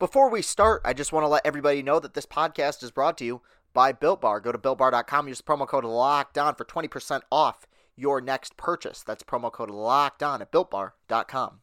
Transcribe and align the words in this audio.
Before 0.00 0.30
we 0.30 0.40
start, 0.40 0.80
I 0.82 0.94
just 0.94 1.12
want 1.12 1.24
to 1.24 1.28
let 1.28 1.44
everybody 1.44 1.82
know 1.82 2.00
that 2.00 2.14
this 2.14 2.24
podcast 2.24 2.82
is 2.82 2.90
brought 2.90 3.18
to 3.18 3.24
you 3.26 3.42
by 3.74 3.92
Built 3.92 4.22
Bar. 4.22 4.40
Go 4.40 4.50
to 4.50 4.56
builtbar.com, 4.56 5.28
use 5.28 5.36
the 5.36 5.44
promo 5.44 5.68
code 5.68 5.84
Locked 5.84 6.38
On 6.38 6.54
for 6.54 6.64
20% 6.64 7.20
off 7.30 7.66
your 7.96 8.22
next 8.22 8.56
purchase. 8.56 9.02
That's 9.02 9.22
promo 9.22 9.52
code 9.52 9.68
Locked 9.70 10.22
On 10.22 10.40
at 10.40 10.50
builtbar.com. 10.50 11.60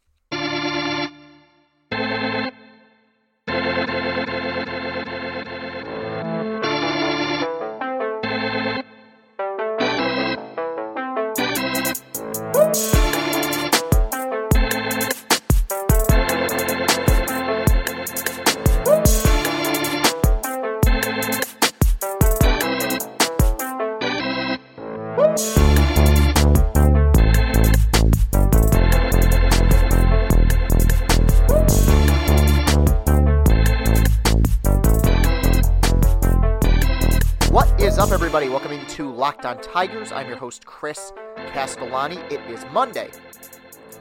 into 38.97 39.13
Locked 39.13 39.45
On 39.45 39.61
Tigers. 39.61 40.11
I'm 40.11 40.27
your 40.27 40.37
host, 40.37 40.65
Chris 40.65 41.13
Castellani. 41.53 42.17
It 42.31 42.41
is 42.49 42.65
Monday, 42.73 43.11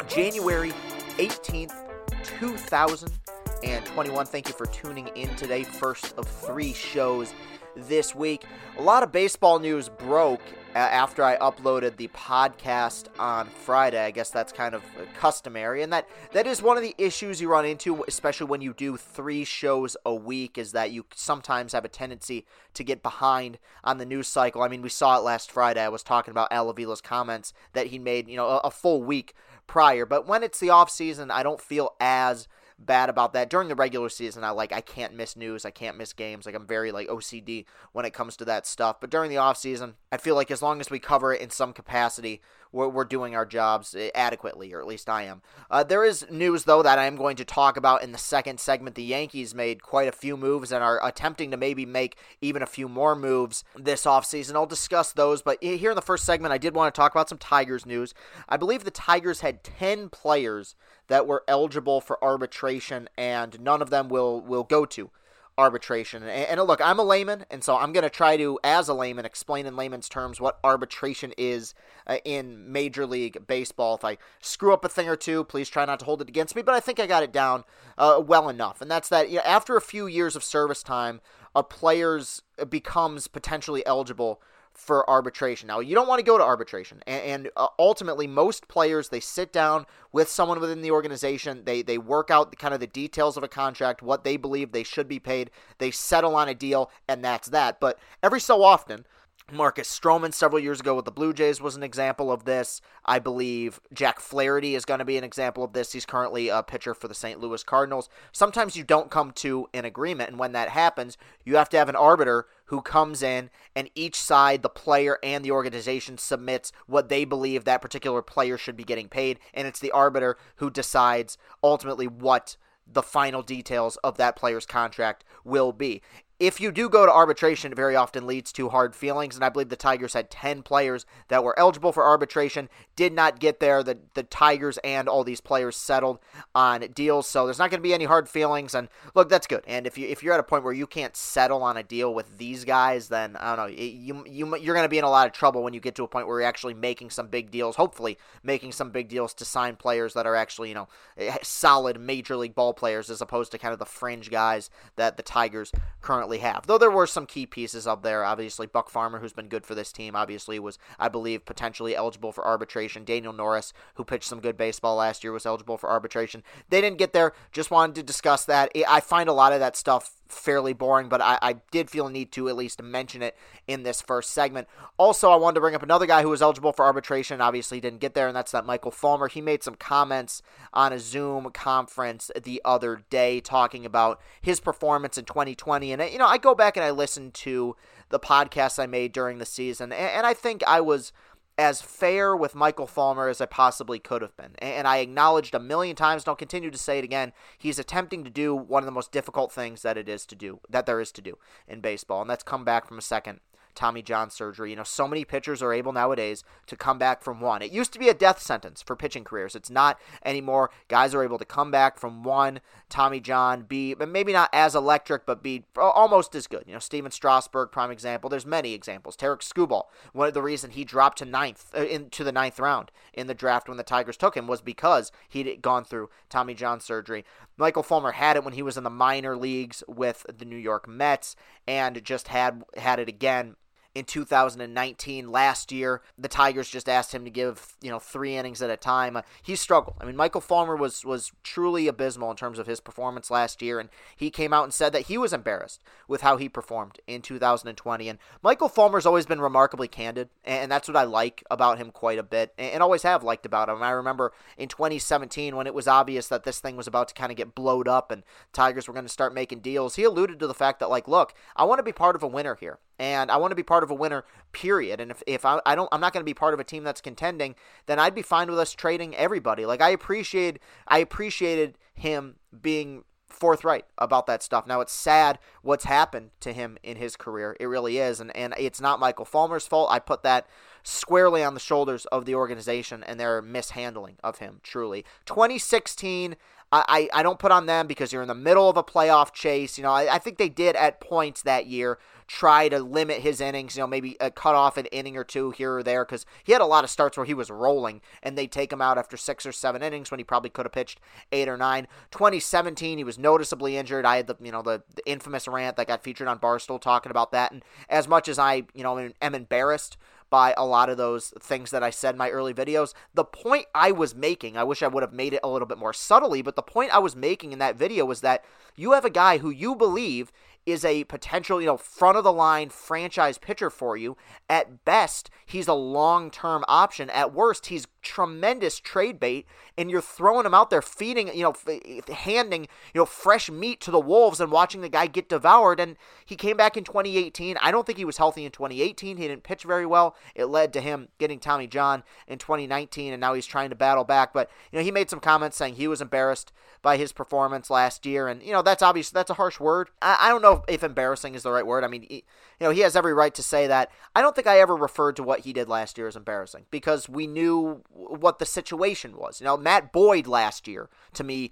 January 0.09 0.73
18th, 1.19 1.75
2021. 2.23 4.27
Thank 4.27 4.49
you 4.49 4.55
for 4.55 4.65
tuning 4.65 5.09
in 5.09 5.29
today. 5.37 5.65
First 5.65 6.15
of 6.17 6.27
three 6.27 6.73
shows 6.73 7.35
this 7.77 8.15
week. 8.15 8.47
A 8.79 8.83
lot 8.83 9.03
of 9.03 9.13
baseball 9.13 9.59
news 9.59 9.91
broke 9.91 10.41
after 10.79 11.23
I 11.23 11.37
uploaded 11.39 11.97
the 11.97 12.09
podcast 12.09 13.07
on 13.19 13.47
Friday. 13.47 14.05
I 14.05 14.11
guess 14.11 14.31
that's 14.31 14.53
kind 14.53 14.75
of 14.75 14.83
uh, 14.83 15.05
customary, 15.19 15.83
and 15.83 15.93
that 15.93 16.09
that 16.33 16.47
is 16.47 16.63
one 16.63 16.77
of 16.77 16.83
the 16.83 16.95
issues 16.99 17.41
you 17.41 17.49
run 17.49 17.65
into, 17.65 18.05
especially 18.07 18.47
when 18.47 18.61
you 18.61 18.75
do 18.75 18.97
three 18.97 19.45
shows 19.45 19.97
a 20.05 20.15
week, 20.15 20.59
is 20.59 20.73
that 20.73 20.91
you 20.91 21.05
sometimes 21.15 21.73
have 21.73 21.85
a 21.85 21.89
tendency 21.89 22.45
to 22.75 22.85
get 22.85 23.03
behind 23.03 23.59
on 23.85 23.99
the 23.99 24.07
news 24.07 24.29
cycle. 24.29 24.63
I 24.63 24.69
mean, 24.69 24.83
we 24.83 24.89
saw 24.89 25.17
it 25.17 25.23
last 25.23 25.51
Friday. 25.51 25.83
I 25.83 25.89
was 25.89 26.03
talking 26.03 26.33
about 26.33 26.53
Al 26.53 26.73
Avila's 26.73 27.01
comments 27.01 27.53
that 27.73 27.89
he 27.89 27.99
made, 27.99 28.29
you 28.29 28.37
know, 28.37 28.47
a, 28.49 28.59
a 28.59 28.71
full 28.71 29.03
week 29.03 29.35
prior. 29.67 30.07
But 30.07 30.27
when 30.27 30.43
it's 30.43 30.61
the 30.61 30.71
off 30.71 30.91
season, 30.91 31.31
I 31.31 31.43
don't 31.43 31.61
feel 31.61 31.95
as 32.01 32.49
bad 32.79 33.09
about 33.09 33.33
that. 33.33 33.49
During 33.49 33.69
the 33.69 33.75
regular 33.75 34.09
season, 34.09 34.45
I 34.45 34.51
like 34.51 34.73
I 34.73 34.81
can't 34.81 35.15
miss 35.15 35.37
news, 35.37 35.65
I 35.65 35.71
can't 35.71 35.97
miss 35.97 36.13
games. 36.13 36.47
Like 36.47 36.55
I'm 36.55 36.67
very 36.67 36.93
like 36.93 37.09
OCD 37.09 37.65
when 37.93 38.05
it 38.05 38.13
comes 38.13 38.37
to 38.37 38.45
that 38.47 38.67
stuff. 38.67 39.01
But 39.01 39.11
during 39.11 39.31
the 39.31 39.39
off 39.39 39.57
season, 39.57 39.95
I 40.13 40.17
feel 40.17 40.35
like 40.35 40.51
as 40.51 40.63
long 40.63 40.81
as 40.81 40.91
we 40.91 40.99
cover 40.99 41.33
it 41.33 41.41
in 41.41 41.51
some 41.51 41.73
capacity, 41.73 42.41
we're, 42.73 42.89
we're 42.89 43.05
doing 43.05 43.35
our 43.35 43.47
jobs 43.47 43.95
eh, 43.95 44.11
adequately, 44.15 44.73
or 44.73 44.81
at 44.81 44.87
least 44.87 45.09
I 45.09 45.23
am. 45.23 45.43
Uh, 45.71 45.85
there 45.85 46.05
is 46.05 46.27
news 46.31 46.65
though 46.65 46.83
that 46.83 46.99
I 46.99 47.07
am 47.07 47.17
going 47.17 47.37
to 47.37 47.45
talk 47.45 47.77
about 47.77 48.03
in 48.03 48.13
the 48.13 48.19
second 48.19 48.61
segment. 48.61 48.97
The 48.97 49.03
Yankees 49.03 49.55
made 49.55 49.83
quite 49.83 50.09
a 50.09 50.13
few 50.13 50.37
moves 50.37 50.71
and 50.71 50.85
are 50.85 51.05
attempting 51.05 51.51
to 51.53 51.57
maybe 51.57 51.87
make 51.87 52.19
even 52.41 52.63
a 52.63 52.67
few 52.67 52.89
more 52.89 53.17
moves 53.17 53.65
this 53.75 54.05
offseason. 54.05 54.55
I'll 54.55 54.67
discuss 54.67 55.13
those, 55.13 55.43
but 55.43 55.63
here 55.63 55.91
in 55.91 55.97
the 55.97 56.03
first 56.03 56.25
segment, 56.25 56.53
I 56.53 56.59
did 56.59 56.75
want 56.75 56.95
to 56.95 56.99
talk 56.99 57.13
about 57.13 57.29
some 57.29 57.39
Tigers 57.39 57.87
news. 57.87 58.13
I 58.49 58.57
believe 58.57 58.85
the 58.85 58.91
Tigers 58.91 59.41
had 59.41 59.65
10 59.65 60.11
players 60.11 60.75
that 61.09 61.27
were 61.27 61.45
eligible 61.47 62.01
for 62.01 62.23
arbitration, 62.23 63.09
and 63.17 63.61
none 63.61 63.83
of 63.83 63.91
them 63.91 64.09
will 64.09 64.41
will 64.41 64.65
go 64.65 64.85
to 64.87 65.11
arbitration. 65.59 66.23
And, 66.23 66.31
and 66.31 66.63
look, 66.63 66.81
I'm 66.81 66.99
a 66.99 67.05
layman, 67.05 67.47
and 67.51 67.65
so 67.65 67.77
I'm 67.77 67.93
going 67.93 68.03
to 68.03 68.11
try 68.11 68.37
to, 68.37 68.59
as 68.63 68.89
a 68.89 68.95
layman, 68.95 69.25
explain 69.25 69.67
in 69.67 69.77
layman's 69.77 70.09
terms 70.09 70.41
what 70.41 70.59
arbitration 70.63 71.33
is 71.39 71.75
uh, 72.07 72.19
in 72.25 72.71
Major 72.71 73.07
League 73.07 73.47
Baseball. 73.47 73.95
If 73.95 74.05
I 74.05 74.19
screw 74.41 74.73
up 74.73 74.85
a 74.85 74.89
thing 74.89 75.09
or 75.09 75.17
two, 75.17 75.45
please 75.45 75.69
try 75.69 75.85
not 75.85 75.99
to 76.01 76.05
hold 76.05 76.21
it 76.21 76.29
against 76.29 76.57
me, 76.57 76.63
but 76.63 76.75
I 76.75 76.81
think 76.81 77.01
I 77.01 77.07
got 77.07 77.23
it 77.23 77.33
down 77.33 77.65
uh, 77.97 78.23
well 78.25 78.49
enough. 78.49 78.81
And 78.81 78.91
that's 78.91 79.09
that 79.09 79.31
you 79.31 79.37
know, 79.37 79.43
after 79.43 79.77
a 79.77 79.83
few 79.83 80.07
years 80.07 80.37
of 80.37 80.45
service 80.45 80.83
time, 80.83 81.21
a 81.55 81.63
player's 81.63 82.43
becomes 82.69 83.29
potentially 83.29 83.85
eligible 83.87 84.43
for 84.77 85.09
arbitration. 85.09 85.67
Now, 85.67 85.81
you 85.81 85.95
don't 85.95 86.07
want 86.07 86.19
to 86.19 86.25
go 86.25 86.39
to 86.39 86.45
arbitration, 86.45 87.03
and, 87.07 87.23
and 87.23 87.51
uh, 87.57 87.69
ultimately, 87.79 88.27
most 88.27 88.69
players 88.69 89.09
they 89.09 89.21
sit 89.21 89.53
down 89.53 89.87
with 90.13 90.29
someone 90.29 90.61
within 90.61 90.83
the 90.83 90.91
organization. 90.91 91.63
They 91.65 91.83
they 91.83 91.99
work 91.99 92.31
out 92.31 92.51
the, 92.51 92.57
kind 92.57 92.75
of 92.75 92.81
the 92.81 92.87
details 92.87 93.37
of 93.37 93.43
a 93.43 93.49
contract, 93.49 94.03
what 94.03 94.25
they 94.25 94.37
believe 94.37 94.73
they 94.73 94.83
should 94.83 95.09
be 95.09 95.19
paid. 95.19 95.51
They 95.79 95.91
settle 95.91 96.37
on 96.37 96.49
a 96.49 96.55
deal, 96.55 96.91
and 97.09 97.25
that's 97.25 97.49
that. 97.49 97.81
But 97.81 97.99
every 98.23 98.41
so 98.41 98.63
often, 98.63 99.07
Marcus 99.53 99.89
Stroman 99.89 100.35
several 100.35 100.61
years 100.61 100.81
ago 100.81 100.97
with 100.97 101.05
the 101.05 101.13
Blue 101.13 101.33
Jays 101.33 101.61
was 101.61 101.77
an 101.77 101.85
example 101.85 102.33
of 102.33 102.47
this. 102.47 102.81
I 103.05 103.21
believe 103.21 103.81
Jack 103.93 104.19
Flaherty 104.19 104.75
is 104.75 104.85
going 104.85 104.99
to 104.99 105.05
be 105.05 105.17
an 105.17 105.23
example 105.23 105.63
of 105.63 105.73
this. 105.73 105.93
He's 105.93 106.05
currently 106.05 106.49
a 106.49 106.65
pitcher 106.65 106.95
for 106.95 107.07
the 107.07 107.15
St. 107.15 107.39
Louis 107.39 107.63
Cardinals. 107.63 108.09
Sometimes 108.33 108.75
you 108.75 108.83
don't 108.83 109.09
come 109.09 109.31
to 109.33 109.69
an 109.73 109.85
agreement, 109.85 110.31
and 110.31 110.39
when 110.41 110.51
that 110.51 110.71
happens, 110.71 111.17
you 111.45 111.55
have 111.55 111.69
to 111.69 111.77
have 111.77 111.89
an 111.89 111.95
arbiter 111.95 112.47
who 112.67 112.83
comes 112.83 113.23
in 113.23 113.51
and 113.77 113.89
each 113.95 114.21
side, 114.21 114.63
the 114.63 114.69
player 114.69 115.21
and 115.23 115.45
the 115.45 115.53
organization, 115.53 116.19
submits 116.19 116.73
what 116.89 117.09
they 117.09 117.25
believe 117.25 117.65
that 117.65 117.81
particular 117.81 118.23
player 118.23 118.59
should 118.59 118.77
be 118.77 118.83
getting 118.83 119.09
paid, 119.09 119.39
and 119.55 119.69
it's 119.69 119.79
the 119.79 119.93
arbiter 119.93 120.37
who 120.57 120.71
decides 120.71 121.39
ultimately 121.63 122.09
what 122.09 122.57
the 122.93 123.03
final 123.03 123.43
details 123.43 123.97
of 123.99 124.17
that 124.17 124.37
player's 124.37 124.67
contract 124.67 125.25
will 125.45 125.73
be 125.73 126.03
if 126.39 126.61
you 126.61 126.71
do 126.71 126.91
go 126.91 127.07
to 127.07 127.13
arbitration, 127.13 127.73
it 127.73 127.77
very 127.77 127.97
often 127.97 128.27
leads 128.27 128.53
to 128.53 128.69
hard 128.69 128.95
feelings. 128.95 129.37
And 129.37 129.45
I 129.45 129.49
believe 129.49 129.71
the 129.71 129.77
Tigers 129.77 130.13
had 130.13 130.31
10 130.31 130.63
players 130.63 131.07
that 131.29 131.43
were 131.43 131.59
eligible 131.59 131.93
for 131.93 132.05
arbitration, 132.05 132.69
did 132.95 133.15
not 133.15 133.41
get 133.41 133.59
there. 133.59 133.83
The, 133.83 133.99
the 134.13 134.23
Tigers 134.23 134.79
and 134.85 135.09
all 135.09 135.25
these 135.25 135.41
players 135.41 135.77
settled 135.77 136.19
on 136.55 136.81
deals. 136.95 137.27
So 137.27 137.47
there's 137.47 137.59
not 137.59 137.71
going 137.71 137.81
to 137.81 137.89
be 137.89 137.95
any 137.95 138.05
hard 138.05 138.29
feelings. 138.29 138.75
And 138.75 138.89
look, 139.15 139.31
that's 139.31 139.47
good. 139.47 139.65
And 139.67 139.87
if, 139.87 139.97
you, 139.97 140.07
if 140.09 140.23
you're 140.23 140.35
at 140.35 140.41
a 140.41 140.43
point 140.43 140.63
where 140.63 140.75
you 140.75 140.87
can't 140.87 141.17
settle 141.17 141.63
on 141.63 141.79
a 141.79 141.83
deal 141.83 142.13
with 142.13 142.37
these 142.37 142.67
guys, 142.67 143.09
then 143.09 143.37
I 143.37 143.57
don't 143.57 143.71
know, 143.71 143.75
you, 143.75 144.25
you, 144.27 144.57
you're 144.59 144.75
going 144.75 144.85
to 144.85 144.91
be 144.91 144.99
in 144.99 145.05
a 145.05 145.11
lot 145.11 145.27
of 145.27 145.33
trouble 145.33 145.63
when 145.63 145.73
you 145.73 145.81
get 145.81 145.95
to 145.95 146.05
a 146.05 146.09
point 146.09 146.27
where 146.27 146.41
you're 146.41 146.49
actually 146.49 146.75
making 146.75 147.11
some 147.11 147.29
big 147.29 147.51
deals, 147.51 147.77
hopefully 147.77 148.19
making 148.43 148.73
some 148.73 148.91
big 148.91 149.09
deals 149.09 149.33
to 149.35 149.47
sign 149.47 149.75
players 149.75 150.13
that 150.13 150.27
are 150.27 150.37
actually, 150.37 150.69
you 150.69 150.75
know, 150.75 150.89
eh, 151.17 151.35
solid 151.43 151.99
major 151.99 152.37
league 152.37 152.55
ball 152.55 152.75
players 152.75 153.09
as 153.09 153.23
opposed 153.23 153.53
to 153.53 153.59
kind 153.59 153.73
of 153.73 153.79
the 153.79 153.87
fringe 153.87 154.31
guys 154.31 154.69
that 154.97 155.17
the 155.17 155.23
Tigers 155.23 155.73
currently 156.03 156.26
currently 156.27 156.47
have. 156.47 156.67
Though 156.67 156.79
there 156.79 156.91
were 156.91 157.07
some 157.07 157.27
key 157.27 157.47
pieces 157.47 157.87
up 157.87 158.03
there. 158.03 158.25
Obviously, 158.25 158.67
Buck 158.67 158.91
Farmer, 158.91 159.19
who's 159.19 159.33
been 159.33 159.49
good 159.49 159.65
for 159.65 159.75
this 159.75 159.93
team, 159.93 160.17
obviously 160.17 160.59
was, 160.59 160.79
I 160.99 161.09
believe, 161.09 161.45
potentially 161.45 161.95
eligible 161.95 162.33
for 162.33 162.45
arbitration. 162.47 163.05
Daniel 163.05 163.33
Norris, 163.33 163.73
who 163.95 164.05
pitched 164.05 164.29
some 164.29 164.41
good 164.41 164.57
baseball 164.57 164.97
last 164.97 165.23
year, 165.23 165.33
was 165.33 165.47
eligible 165.47 165.79
for 165.79 165.91
arbitration. 165.91 166.43
They 166.69 166.81
didn't 166.81 166.99
get 166.99 167.13
there. 167.13 167.33
Just 167.53 167.71
wanted 167.71 167.95
to 167.97 168.03
discuss 168.03 168.45
that. 168.47 168.71
I 168.89 169.01
find 169.01 169.29
a 169.29 169.33
lot 169.33 169.53
of 169.53 169.61
that 169.61 169.77
stuff 169.77 170.17
fairly 170.29 170.73
boring, 170.73 171.09
but 171.09 171.21
I, 171.21 171.39
I, 171.41 171.53
did 171.71 171.91
feel 171.91 172.07
a 172.07 172.11
need 172.11 172.33
to 172.33 172.49
at 172.49 172.57
least 172.57 172.83
mention 172.83 173.23
it 173.23 173.37
in 173.67 173.83
this 173.83 174.03
first 174.03 174.33
segment. 174.33 174.69
Also, 174.97 175.31
I 175.31 175.37
wanted 175.37 175.55
to 175.55 175.61
bring 175.61 175.75
up 175.75 175.83
another 175.83 176.07
guy 176.07 176.23
who 176.23 176.31
was 176.31 176.43
eligible 176.43 176.73
for 176.73 176.85
arbitration, 176.85 177.41
obviously 177.41 177.81
didn't 177.81 178.01
get 178.01 178.15
there, 178.15 178.27
and 178.29 178.37
that's 178.37 178.53
that 178.53 178.67
Michael 178.67 178.91
Fulmer. 178.91 179.29
He 179.29 179.41
made 179.41 179.63
some 179.63 179.75
comments 179.75 180.43
on 180.73 180.93
a 180.93 180.99
Zoom 180.99 181.51
conference 181.51 182.31
the 182.43 182.61
other 182.65 183.03
day 183.11 183.41
talking 183.41 183.87
about 183.87 184.21
his 184.41 184.61
performance 184.61 185.17
in 185.17 185.25
2020. 185.25 185.93
And, 185.93 186.03
you 186.17 186.19
know, 186.19 186.27
I 186.27 186.39
go 186.39 186.55
back 186.55 186.79
and 186.79 186.85
I 186.85 186.93
listen 186.93 187.31
to 187.31 187.77
the 188.09 188.19
podcasts 188.19 188.79
I 188.79 188.87
made 188.87 189.13
during 189.13 189.37
the 189.37 189.45
season, 189.45 189.93
and, 189.93 190.11
and 190.11 190.27
I 190.27 190.33
think 190.33 190.63
I 190.67 190.81
was 190.81 191.13
as 191.59 191.83
fair 191.83 192.35
with 192.35 192.55
Michael 192.55 192.87
Fulmer 192.87 193.29
as 193.29 193.43
I 193.43 193.45
possibly 193.45 193.99
could 193.99 194.23
have 194.23 194.35
been. 194.35 194.55
And 194.61 194.89
I 194.89 194.99
acknowledged 194.99 195.55
a 195.55 195.59
million 195.59 195.95
times, 195.95 196.23
and 196.23 196.31
I'll 196.31 196.35
continue 196.35 196.71
to 196.71 196.79
say 196.79 196.99
it 196.99 197.05
again, 197.05 197.35
he's 197.59 197.79
attempting 197.79 198.25
to 198.25 198.31
do 198.31 198.55
one 198.55 198.83
of 198.83 198.87
the 198.87 198.93
most 198.93 199.13
difficult 199.13 199.53
things 199.53 199.83
that 199.83 199.99
it 199.99 200.09
is 200.09 200.25
to 200.27 200.35
do, 200.35 200.61
that 200.71 200.87
there 200.87 201.03
is 201.03 201.13
to 201.13 201.21
do 201.21 201.37
in 201.69 201.83
baseball, 201.83 202.23
and 202.23 202.31
that's 202.31 202.43
come 202.43 202.65
back 202.65 202.89
from 202.89 202.97
a 202.97 203.03
second 203.03 203.41
Tommy 203.77 204.03
John 204.03 204.31
surgery. 204.31 204.71
You 204.71 204.77
know, 204.77 204.83
so 204.83 205.07
many 205.07 205.25
pitchers 205.25 205.63
are 205.63 205.73
able 205.73 205.93
nowadays 205.93 206.43
to 206.67 206.77
come 206.77 206.99
back 206.99 207.23
from 207.23 207.41
one. 207.41 207.63
It 207.63 207.71
used 207.71 207.93
to 207.93 207.99
be 207.99 208.09
a 208.09 208.15
death 208.15 208.41
sentence 208.41 208.83
for 208.83 208.97
pitching 208.97 209.23
careers. 209.23 209.55
It's 209.55 209.71
not 209.71 210.01
anymore. 210.25 210.71
Guys 210.89 211.15
are 211.15 211.23
able 211.23 211.39
to 211.39 211.45
come 211.45 211.71
back 211.71 211.99
from 211.99 212.25
one 212.25 212.61
Tommy 212.89 213.21
John, 213.21 213.63
be 213.63 213.95
but 213.95 214.09
maybe 214.09 214.33
not 214.33 214.51
as 214.53 214.75
electric, 214.75 215.27
but 215.27 215.43
be 215.43 215.65
almost 215.77 216.35
as 216.35 216.47
good. 216.47 216.65
You 216.67 216.73
know, 216.73 216.79
Stephen 216.79 217.11
Strasburg, 217.11 217.71
prime 217.71 217.91
example. 217.91 218.31
There's 218.31 218.47
many 218.47 218.73
examples. 218.73 219.17
Tarik 219.17 219.41
Skubal, 219.41 219.85
one 220.13 220.29
of 220.29 220.35
the 220.35 220.43
reason 220.43 220.71
he 220.71 220.85
dropped 220.85 221.19
to 221.19 221.25
ninth 221.25 221.71
uh, 221.77 221.85
into 221.85 222.25
the 222.25 222.33
ninth 222.33 222.59
round 222.59 222.91
in 223.13 223.27
the 223.27 223.35
draft 223.35 223.69
when 223.69 223.77
the 223.77 223.83
Tigers 223.83 224.17
took 224.17 224.37
him 224.37 224.47
was 224.47 224.63
because 224.63 225.13
he'd 225.29 225.61
gone 225.63 225.85
through 225.85 226.11
Tommy 226.29 226.55
John 226.55 226.81
surgery. 226.81 227.25
Michael 227.57 227.83
Fulmer 227.83 228.13
had 228.13 228.37
it 228.37 228.45
when 228.45 228.55
he 228.55 228.63
was 228.63 228.77
in 228.77 228.85
the 228.85 228.91
minor 228.91 229.37
leagues 229.37 229.83
with 229.87 230.25
the 230.35 230.45
New 230.45 230.57
York 230.57 230.89
Mets 230.89 231.37
and 231.67 232.03
just 232.05 232.29
had 232.29 232.65
had 232.77 232.99
it 232.99 233.09
again 233.09 233.57
in 233.97 234.05
2019. 234.05 235.33
Last 235.33 235.73
year, 235.73 236.03
the 236.19 236.29
Tigers 236.29 236.69
just 236.69 236.87
asked 236.87 237.13
him 237.13 237.25
to 237.25 237.31
give, 237.31 237.77
you 237.81 237.91
know, 237.91 237.99
three 237.99 238.37
innings 238.37 238.61
at 238.61 238.69
a 238.69 238.77
time. 238.77 239.17
Uh, 239.17 239.23
he 239.43 239.57
struggled. 239.57 239.97
I 239.99 240.05
mean, 240.05 240.17
Michael 240.17 240.43
Fulmer 240.43 240.77
was 240.77 241.03
was 241.03 241.33
truly 241.43 241.89
abysmal 241.89 242.31
in 242.31 242.37
terms 242.37 242.59
of 242.59 242.67
his 242.67 242.79
performance 242.79 243.31
last 243.31 243.63
year, 243.63 243.81
and 243.81 243.89
he 244.15 244.29
came 244.29 244.53
out 244.53 244.65
and 244.65 244.75
said 244.75 244.93
that 244.93 245.07
he 245.07 245.17
was 245.17 245.33
embarrassed 245.33 245.83
with 246.07 246.21
how 246.21 246.37
he 246.37 246.47
performed 246.47 247.01
in 247.07 247.23
2020. 247.23 248.09
And 248.11 248.19
Michael 248.43 248.69
Fulmer's 248.69 249.07
always 249.07 249.25
been 249.25 249.41
remarkably 249.41 249.89
candid, 249.89 250.29
and 250.45 250.71
that's 250.71 250.89
what 250.89 250.97
I 250.97 251.05
like 251.05 251.43
about 251.51 251.79
him 251.79 251.91
quite 251.91 252.19
a 252.19 252.23
bit, 252.23 252.53
and 252.59 252.83
always 252.83 253.03
have 253.03 253.25
liked 253.25 253.47
about 253.47 253.71
him. 253.71 253.83
I 253.83 253.93
remember 253.93 254.35
in 254.59 254.69
2017 254.69 255.57
when 255.57 255.67
it 255.67 255.75
was 255.75 255.89
obvious 255.89 256.29
that 256.29 256.45
this 256.45 256.61
thing 256.61 256.77
was 256.77 256.87
about 256.87 257.09
to 257.09 257.15
kind 257.15 257.33
of 257.33 257.39
get 257.39 257.55
blowed 257.55 257.89
up 257.89 258.11
and 258.11 258.25
Tigers 258.53 258.89
were 258.89 258.95
going 258.95 259.07
to 259.07 259.13
start 259.13 259.33
making 259.33 259.61
deals. 259.61 259.97
He 259.97 260.05
alluded 260.05 260.39
to 260.41 260.47
the 260.47 260.53
fact 260.53 260.81
that 260.81 260.91
like, 260.91 261.09
look, 261.09 261.33
I 261.57 261.65
want 261.65 261.79
to 261.79 261.83
be 261.83 261.93
part 261.93 262.15
of 262.15 262.23
a 262.23 262.29
winner 262.29 262.57
here, 262.57 262.79
and 262.99 263.31
I 263.31 263.37
want 263.37 263.51
to 263.51 263.57
be 263.57 263.63
part 263.63 263.83
of 263.83 263.91
a 263.91 263.95
winner. 263.95 264.25
Period. 264.53 265.01
And 265.01 265.11
if, 265.11 265.23
if 265.27 265.45
I, 265.45 265.61
I 265.67 265.75
don't, 265.75 265.89
I'm 265.93 266.01
not 266.01 266.13
going 266.13 266.23
to 266.23 266.29
be 266.29 266.35
part 266.35 266.55
of 266.55 266.61
a 266.61 266.65
team 266.65 266.85
that's 266.85 267.01
contending, 267.01 267.55
then 267.87 267.99
I'd 267.99 268.15
be 268.15 268.23
fine 268.23 268.49
with 268.49 268.59
us 268.59 268.73
trading 268.73 269.15
everybody. 269.17 269.67
Like 269.67 269.81
I 269.81 269.91
appreciate, 269.91 270.59
I 270.89 270.99
appreciated 270.99 271.77
him 271.95 272.37
being 272.63 273.05
forthright 273.29 273.85
about 273.99 274.27
that 274.27 274.43
stuff. 274.43 274.67
Now 274.67 274.81
it's 274.81 274.93
sad 274.93 275.39
what's 275.63 275.85
happened 275.85 276.31
to 276.41 276.53
him 276.53 276.79
in 276.83 276.97
his 276.97 277.17
career. 277.17 277.57
It 277.61 277.67
really 277.67 277.99
is, 277.99 278.21
and 278.21 278.35
and 278.35 278.55
it's 278.59 278.81
not 278.81 279.01
Michael 279.01 279.25
Fulmer's 279.25 279.67
fault. 279.67 279.91
I 279.91 279.99
put 279.99 280.23
that 280.23 280.47
squarely 280.83 281.43
on 281.43 281.55
the 281.55 281.61
shoulders 281.61 282.07
of 282.07 282.25
the 282.25 282.35
organization 282.35 283.03
and 283.05 283.19
their 283.21 283.43
mishandling 283.43 284.17
of 284.25 284.39
him. 284.39 284.61
Truly, 284.63 285.05
2016. 285.27 286.37
I, 286.73 287.09
I 287.15 287.23
don't 287.23 287.39
put 287.39 287.53
on 287.53 287.67
them 287.67 287.87
because 287.87 288.13
you're 288.13 288.23
in 288.23 288.29
the 288.29 288.35
middle 288.35 288.69
of 288.69 288.77
a 288.77 288.83
playoff 288.83 289.33
chase. 289.33 289.79
You 289.79 289.85
know, 289.85 289.93
I, 289.93 290.17
I 290.17 290.19
think 290.19 290.37
they 290.37 290.49
did 290.49 290.75
at 290.75 291.01
points 291.01 291.43
that 291.43 291.67
year 291.67 291.99
try 292.27 292.69
to 292.69 292.81
limit 292.81 293.21
his 293.21 293.41
innings, 293.41 293.77
you 293.77 293.83
know, 293.83 293.87
maybe 293.87 294.17
a 294.21 294.31
cut 294.31 294.55
off 294.57 294.77
an 294.77 294.87
inning 294.87 295.17
or 295.17 295.23
two 295.23 295.53
here 295.53 295.77
or 295.77 295.83
there 295.83 296.05
because 296.05 296.27
he 296.43 296.53
had 296.53 296.61
a 296.61 296.67
lot 296.67 296.83
of 296.83 296.91
starts 296.91 297.17
where 297.17 297.27
he 297.27 297.35
was 297.35 297.51
rolling 297.51 298.01
and 298.21 298.37
they 298.37 298.49
take 298.49 298.73
him 298.73 298.83
out 298.83 298.99
after 298.99 299.17
six 299.17 299.47
or 299.47 299.53
seven 299.53 299.81
innings 299.81 300.11
when 300.11 300.19
he 300.19 300.25
probably 300.25 300.51
could 300.51 300.67
have 300.67 300.73
pitched 300.73 301.01
eight 301.31 301.49
or 301.49 301.57
nine. 301.57 301.87
2017, 302.11 302.99
he 302.99 303.05
was 303.05 303.19
noticeably 303.19 303.77
injured. 303.77 304.05
I 304.05 304.17
had 304.17 304.27
the, 304.27 304.37
you 304.43 304.51
know, 304.51 304.63
the, 304.63 304.83
the 304.95 305.09
infamous 305.09 305.47
rant 305.47 305.77
that 305.77 305.87
got 305.87 306.03
featured 306.03 306.27
on 306.27 306.41
Barstool 306.41 306.81
talking 306.81 307.11
about 307.11 307.31
that. 307.31 307.53
And 307.53 307.63
as 307.89 308.09
much 308.09 308.27
as 308.29 308.39
I, 308.39 308.65
you 308.75 308.83
know, 308.83 309.11
am 309.23 309.35
embarrassed 309.35 309.97
by 310.31 310.55
a 310.57 310.65
lot 310.65 310.89
of 310.89 310.97
those 310.97 311.31
things 311.41 311.71
that 311.71 311.83
I 311.83 311.91
said 311.91 312.15
in 312.15 312.19
my 312.19 312.31
early 312.31 312.53
videos. 312.53 312.95
The 313.15 313.25
point 313.25 313.67
I 313.75 313.93
was 313.93 314.15
making, 314.15 314.57
I 314.57 314.65
wish 314.65 314.83
I 314.83 314.89
would 314.89 315.03
have 315.03 315.13
made 315.13 315.35
it 315.35 315.41
a 315.43 315.49
little 315.49 315.67
bit 315.67 315.79
more 315.79 315.93
subtly, 315.93 316.43
but 316.43 316.57
the 316.57 316.63
point 316.63 316.95
I 316.95 316.99
was 316.99 317.15
making 317.15 317.53
in 317.53 317.59
that 317.61 317.77
video 317.77 318.05
was 318.05 318.21
that 318.23 318.45
you 318.75 318.93
have 318.93 319.05
a 319.05 319.11
guy 319.11 319.39
who 319.39 319.51
you 319.51 319.75
believe 319.75 320.33
is 320.67 320.85
a 320.85 321.05
potential, 321.05 321.61
you 321.61 321.67
know, 321.67 321.77
front 321.77 322.19
of 322.19 322.25
the 322.25 322.33
line 322.33 322.69
franchise 322.69 323.39
pitcher 323.39 323.71
for 323.71 323.97
you. 323.97 324.17
At 324.51 324.85
best, 324.85 325.31
he's 325.47 325.69
a 325.69 325.75
long 325.75 326.31
term 326.31 326.65
option. 326.67 327.09
At 327.11 327.33
worst, 327.33 327.67
he's 327.67 327.87
tremendous 328.03 328.81
trade 328.81 329.21
bait, 329.21 329.47
and 329.79 329.91
you're 329.91 330.01
throwing 330.01 330.45
him 330.45 330.55
out 330.55 330.71
there, 330.71 330.83
feeding, 330.83 331.29
you 331.29 331.43
know, 331.43 331.55
f- 331.67 332.09
handing, 332.09 332.63
you 332.93 333.01
know, 333.01 333.07
fresh 333.07 333.49
meat 333.49 333.81
to 333.83 333.93
the 333.93 334.01
wolves 334.01 334.41
and 334.41 334.51
watching 334.51 334.81
the 334.81 334.89
guy 334.89 335.07
get 335.07 335.29
devoured. 335.29 335.79
And 335.79 335.97
he 336.25 336.35
came 336.35 336.57
back 336.57 336.77
in 336.77 336.83
2018. 336.83 337.57
I 337.63 337.71
don't 337.71 337.87
think 337.87 337.99
he 337.99 338.05
was 338.05 338.19
healthy 338.19 338.45
in 338.45 338.51
2018. 338.51 339.17
He 339.17 339.29
didn't 339.29 339.45
pitch 339.45 339.63
very 339.63 339.87
well. 339.87 340.17
It 340.35 340.47
led 340.47 340.73
to 340.73 340.81
him 340.81 341.09
getting 341.19 341.39
Tommy 341.39 341.69
John 341.69 342.03
in 342.27 342.39
2019, 342.39 343.13
and 343.13 343.21
now 343.21 343.35
he's 343.35 343.47
trying 343.47 343.71
to 343.71 343.77
battle 343.77 344.05
back. 344.05 344.33
But 344.33 344.51
you 344.73 344.79
know, 344.79 344.85
he 344.85 344.91
made 344.91 345.11
some 345.11 345.21
comments 345.21 345.57
saying 345.57 345.75
he 345.75 345.89
was 345.89 346.01
embarrassed 346.01 346.53
by 346.87 346.97
his 346.97 347.11
performance 347.11 347.69
last 347.69 348.07
year, 348.07 348.29
and 348.29 348.41
you 348.41 348.53
know 348.53 348.63
that's 348.63 348.81
obvious. 348.81 349.11
That's 349.11 349.29
a 349.29 349.35
harsh 349.35 349.59
word. 349.59 349.91
I, 350.01 350.19
I 350.21 350.29
don't 350.29 350.41
know 350.41 350.63
if, 350.69 350.77
if, 350.77 350.85
embarrassing 350.85 351.35
is 351.35 351.43
the 351.43 351.51
right 351.51 351.67
word. 351.67 351.83
I 351.83 351.89
mean, 351.89 352.07
he, 352.09 352.15
you 352.15 352.23
know, 352.61 352.71
he 352.71 352.83
has 352.83 352.95
every 352.95 353.13
right 353.13 353.35
to 353.35 353.43
say 353.43 353.67
that. 353.67 353.91
I 354.15 354.23
don't 354.23 354.37
think 354.37 354.47
I 354.47 354.61
ever 354.61 354.77
referred 354.77 355.17
to 355.17 355.25
what 355.25 355.41
he 355.41 355.53
did 355.53 355.69
last 355.69 355.99
year 355.99 356.07
as 356.07 356.15
embarrassing 356.15 356.67
because 356.71 357.09
we 357.09 357.27
knew 357.27 357.83
what 357.91 358.39
the 358.39 358.47
situation 358.47 359.17
was. 359.17 359.41
You 359.41 359.47
know, 359.47 359.57
Matt 359.57 359.91
Boyd 359.91 360.29
last 360.29 360.69
year 360.69 360.89
to 361.15 361.25
me 361.25 361.51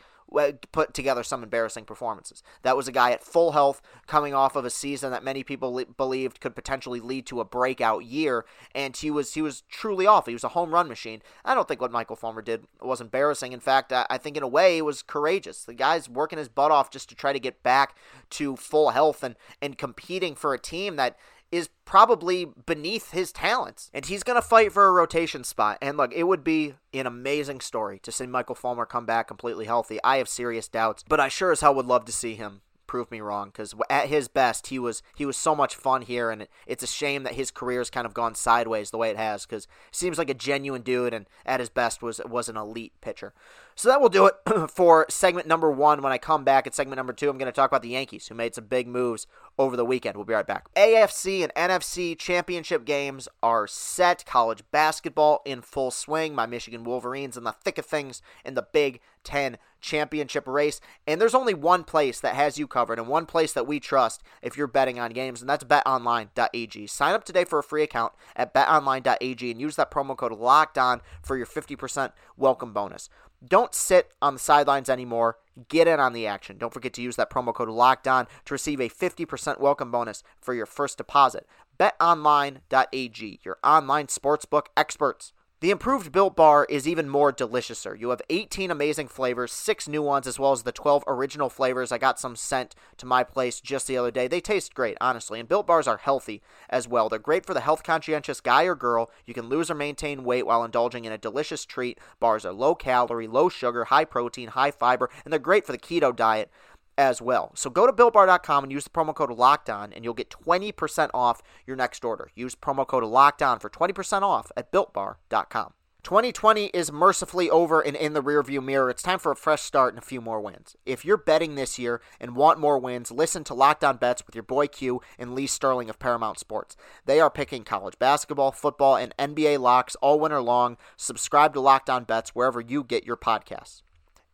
put 0.73 0.95
together 0.95 1.23
some 1.23 1.43
embarrassing 1.43 1.85
performances. 1.85 2.43
That 2.63 2.77
was 2.77 2.89
a 2.89 2.93
guy 2.93 3.13
at 3.13 3.23
full 3.23 3.53
health 3.53 3.81
coming 4.07 4.35
off 4.35 4.57
of 4.57 4.65
a 4.65 4.71
season 4.71 5.11
that 5.13 5.25
many 5.25 5.45
people 5.45 5.73
le- 5.73 5.87
believed 5.87 6.41
could 6.41 6.55
potentially 6.55 7.01
lead 7.01 7.27
to 7.27 7.41
a 7.41 7.45
breakout 7.45 8.05
year, 8.05 8.45
and 8.75 8.97
he 8.97 9.11
was 9.11 9.35
he 9.35 9.43
was 9.43 9.63
truly 9.69 10.07
off. 10.07 10.27
He 10.27 10.33
was 10.33 10.45
a 10.45 10.49
home 10.49 10.73
run 10.73 10.89
machine. 10.89 11.23
I 11.45 11.55
don't 11.55 11.69
think 11.69 11.81
what 11.81 11.93
Michael 11.93 12.17
Fulmer 12.17 12.43
did 12.43 12.67
was 12.81 13.01
embarrassing. 13.01 13.53
In 13.53 13.61
fact, 13.61 13.93
I, 13.93 14.07
I 14.11 14.19
think 14.19 14.37
in 14.37 14.43
a 14.43 14.49
way 14.49 14.79
it 14.79 14.85
was 14.85 15.03
courageous. 15.03 15.65
The 15.65 15.75
guy's 15.75 16.09
working 16.09 16.39
his 16.39 16.49
butt 16.49 16.71
off 16.71 16.91
just 16.91 17.09
to 17.11 17.15
try 17.15 17.33
to 17.33 17.41
get 17.41 17.63
back 17.63 17.97
to 18.31 18.57
full 18.57 18.91
health 18.91 19.23
and 19.23 19.37
and 19.63 19.79
competing 19.79 20.35
for 20.35 20.55
a 20.55 20.59
team 20.59 20.97
that 20.97 21.17
is 21.53 21.69
probably 21.85 22.47
beneath 22.67 23.13
his 23.13 23.33
talents. 23.33 23.91
And 23.95 24.05
he's 24.07 24.23
going 24.23 24.37
to 24.37 24.47
fight 24.47 24.73
for 24.73 24.87
a 24.87 24.93
rotation 24.93 25.45
spot. 25.45 25.79
And 25.81 25.97
look, 25.97 26.13
it 26.13 26.25
would 26.25 26.43
be 26.43 26.75
an 26.93 27.07
amazing 27.07 27.61
story 27.61 27.99
to 28.01 28.13
see 28.13 28.27
Michael 28.27 28.55
Fulmer 28.55 28.87
come 28.87 29.07
back 29.07 29.29
completely 29.29 29.67
healthy. 29.67 29.99
I 30.03 30.17
have 30.17 30.29
serious 30.29 30.69
doubts, 30.69 31.05
but 31.07 31.21
I 31.21 31.29
sure 31.29 31.53
as 31.53 31.61
hell 31.61 31.75
would 31.75 31.87
love 31.87 32.05
to 32.07 32.13
see 32.13 32.35
him 32.35 32.63
prove 32.95 33.11
me 33.11 33.21
wrong 33.21 33.49
because 33.49 33.75
at 33.91 34.07
his 34.07 34.29
best 34.29 34.69
he 34.69 34.79
was 34.79 35.03
he 35.17 35.27
was 35.27 35.37
so 35.37 35.53
much 35.53 35.75
fun 35.75 36.03
here 36.03 36.31
and 36.31 36.47
it's 36.65 36.85
a 36.85 36.87
shame 36.87 37.25
that 37.25 37.35
his 37.35 37.51
career 37.51 37.81
has 37.81 37.91
kind 37.91 38.07
of 38.07 38.15
gone 38.15 38.37
sideways 38.37 38.93
the 38.93 38.97
way 38.97 39.11
it 39.11 39.17
has 39.17 39.45
because 39.45 39.67
seems 39.91 40.17
like 40.17 40.31
a 40.31 40.35
genuine 40.35 40.81
dude 40.81 41.13
and 41.13 41.27
at 41.45 41.59
his 41.59 41.69
best 41.69 42.03
was 42.03 42.21
was 42.25 42.49
an 42.49 42.57
elite 42.57 42.93
pitcher 43.01 43.35
so 43.77 43.89
that 43.89 44.01
will 44.01 44.09
do 44.09 44.27
it 44.27 44.35
for 44.71 45.07
segment 45.09 45.49
number 45.49 45.71
one. 45.71 46.01
When 46.01 46.13
I 46.13 46.19
come 46.19 46.45
back 46.45 46.67
at 46.67 46.75
segment 46.75 46.97
number 46.97 47.13
two, 47.13 47.29
I'm 47.29 47.39
going 47.39 47.51
to 47.51 47.53
talk 47.53 47.71
about 47.71 47.83
the 47.83 47.89
Yankees, 47.89 48.29
who 48.29 48.35
made 48.35 48.55
some 48.55 48.67
big 48.67 48.87
moves 48.87 49.27
over 49.59 49.77
the 49.77 49.85
weekend. 49.85 50.17
We'll 50.17 50.25
be 50.25 50.35
right 50.35 50.47
back. 50.47 50.73
AFC 50.75 51.43
and 51.43 51.53
NFC 51.55 52.17
championship 52.17 52.85
games 52.85 53.29
are 53.43 53.67
set. 53.67 54.25
College 54.27 54.63
basketball 54.71 55.43
in 55.45 55.61
full 55.61 55.91
swing. 55.91 56.35
My 56.35 56.47
Michigan 56.47 56.85
Wolverines 56.85 57.37
in 57.37 57.45
the 57.45 57.53
thick 57.53 57.79
of 57.79 57.87
things 57.87 58.23
in 58.45 58.55
the 58.55 58.67
Big 58.73 59.01
Ten 59.25 59.59
championship 59.85 60.49
race. 60.49 60.81
And 61.07 61.21
there's 61.21 61.35
only 61.35 61.55
one 61.55 61.85
place 61.85 62.19
that 62.21 62.35
has 62.35 62.59
you 62.59 62.67
covered 62.67 62.99
and 62.99 63.07
one 63.07 63.27
place 63.27 63.53
that 63.53 63.67
we 63.67 63.79
trust 63.79 64.23
if 64.43 64.57
you're 64.57 64.67
betting 64.67 64.99
on 64.99 65.13
games, 65.13 65.41
and 65.41 65.49
that's 65.49 65.65
betonline.ag. 65.65 66.87
Sign 66.87 67.15
up 67.15 67.25
today 67.25 67.45
for 67.45 67.59
a 67.59 67.63
free 67.63 67.83
account 67.83 68.15
at 68.35 68.55
betonline.ag 68.55 69.51
and 69.51 69.61
use 69.61 69.77
that 69.77 69.91
promo 69.91 70.17
code 70.17 70.33
locked 70.33 70.79
on 70.79 71.03
for 71.23 71.37
your 71.37 71.47
50% 71.47 72.13
welcome 72.37 72.73
bonus. 72.73 73.09
Don't 73.47 73.75
sit 73.75 74.13
on 74.23 74.35
the 74.35 74.41
sidelines 74.41 74.89
anymore. 74.89 75.37
Get 75.69 75.87
in 75.87 76.01
on 76.01 76.15
the 76.15 76.27
action. 76.27 76.57
Don't 76.57 76.73
forget 76.73 76.95
to 76.95 77.03
use 77.03 77.17
that 77.17 77.31
promo 77.31 77.53
code 77.53 77.69
locked 77.69 78.09
on 78.09 78.27
to 78.47 78.55
receive 78.55 78.81
a 78.81 78.89
50% 78.89 79.61
welcome 79.61 79.91
bonus 79.91 80.23
for 80.41 80.55
your 80.55 80.67
first 80.67 80.97
deposit. 80.97 81.47
BetOnline.ag, 81.79 83.41
your 83.45 83.59
online 83.63 84.07
sportsbook 84.07 84.67
experts. 84.77 85.34
The 85.65 85.71
improved 85.71 86.13
Built 86.13 86.37
Bar 86.37 86.67
is 86.69 86.87
even 86.87 87.09
more 87.09 87.33
deliciouser. 87.33 87.99
You 87.99 88.11
have 88.11 88.21
18 88.29 88.71
amazing 88.71 89.09
flavors, 89.09 89.51
6 89.51 89.89
new 89.89 90.03
ones, 90.03 90.27
as 90.27 90.39
well 90.39 90.53
as 90.53 90.63
the 90.63 90.73
12 90.73 91.05
original 91.07 91.49
flavors. 91.49 91.91
I 91.91 91.97
got 91.97 92.21
some 92.21 92.37
sent 92.37 92.75
to 92.99 93.07
my 93.07 93.25
place 93.25 93.61
just 93.63 93.87
the 93.87 93.97
other 93.97 94.11
day. 94.11 94.29
They 94.29 94.43
taste 94.43 94.75
great, 94.75 94.99
honestly. 95.01 95.41
And 95.41 95.49
Built 95.49 95.67
Bars 95.67 95.89
are 95.89 95.97
healthy 95.97 96.43
as 96.69 96.87
well. 96.87 97.09
They're 97.09 97.19
great 97.19 97.47
for 97.47 97.55
the 97.55 97.63
health 97.63 97.83
conscientious 97.83 98.43
guy 98.43 98.65
or 98.65 98.75
girl. 98.75 99.11
You 99.25 99.33
can 99.33 99.49
lose 99.49 99.71
or 99.71 99.75
maintain 99.75 100.23
weight 100.23 100.45
while 100.45 100.65
indulging 100.65 101.07
in 101.07 101.13
a 101.13 101.17
delicious 101.17 101.65
treat. 101.65 101.99
Bars 102.21 102.45
are 102.45 102.53
low 102.53 102.75
calorie, 102.75 103.27
low 103.27 103.49
sugar, 103.49 103.85
high 103.85 104.05
protein, 104.05 104.49
high 104.49 104.71
fiber, 104.71 105.09
and 105.25 105.33
they're 105.33 105.41
great 105.41 105.65
for 105.65 105.73
the 105.73 105.79
keto 105.79 106.15
diet 106.15 106.51
as 106.97 107.21
well. 107.21 107.53
So 107.55 107.71
go 107.71 107.87
to 107.87 107.93
builtbar.com 107.93 108.65
and 108.65 108.73
use 108.73 108.85
the 108.85 108.91
promo 108.91 109.15
code 109.15 109.31
locked 109.31 109.71
on 109.71 109.93
and 109.93 110.05
you'll 110.05 110.15
get 110.15 110.31
20% 110.31 111.11
off 111.15 111.43
your 111.67 111.77
next 111.77 112.05
order. 112.05 112.31
Use 112.35 112.55
promo 112.55 112.87
code 112.87 113.05
locked 113.05 113.43
on 113.43 113.59
for 113.59 113.71
20% 113.71 114.23
off 114.23 114.51
at 114.57 114.73
builtbar.com. 114.73 115.75
2020 116.05 116.67
is 116.67 116.93
mercifully 116.93 117.49
over 117.49 117.81
and 117.81 117.97
in 117.97 118.13
the 118.13 118.23
rearview 118.23 118.63
mirror. 118.63 118.91
It's 118.91 119.03
time 119.03 119.19
for 119.19 119.33
a 119.33 119.37
fresh 119.37 119.63
start 119.63 119.95
and 119.95 120.03
a 120.03 120.07
few 120.07 120.21
more 120.21 120.39
wins. 120.39 120.77
If 120.85 121.03
you're 121.03 121.17
betting 121.17 121.55
this 121.55 121.79
year 121.79 122.03
and 122.21 122.37
want 122.37 122.61
more 122.61 122.79
wins, 122.79 123.11
listen 123.11 123.43
to 123.45 123.55
Locked 123.55 123.83
On 123.83 123.97
Bets 123.97 124.27
with 124.27 124.35
your 124.35 124.43
boy 124.43 124.67
Q 124.67 125.01
and 125.19 125.35
Lee 125.35 125.47
Sterling 125.47 125.89
of 125.89 125.99
Paramount 125.99 126.39
Sports. 126.39 126.77
They 127.07 127.21
are 127.21 127.31
picking 127.31 127.65
college 127.65 127.99
basketball, 127.99 128.53
football, 128.53 128.97
and 128.97 129.17
NBA 129.19 129.59
locks 129.61 129.97
all 129.97 130.21
winter 130.21 130.43
long. 130.43 130.77
Subscribe 130.97 131.55
to 131.55 131.61
Locked 131.61 131.89
On 131.89 132.05
Bets 132.05 132.35
wherever 132.35 132.61
you 132.61 132.85
get 132.85 133.07
your 133.07 133.17
podcasts. 133.17 133.81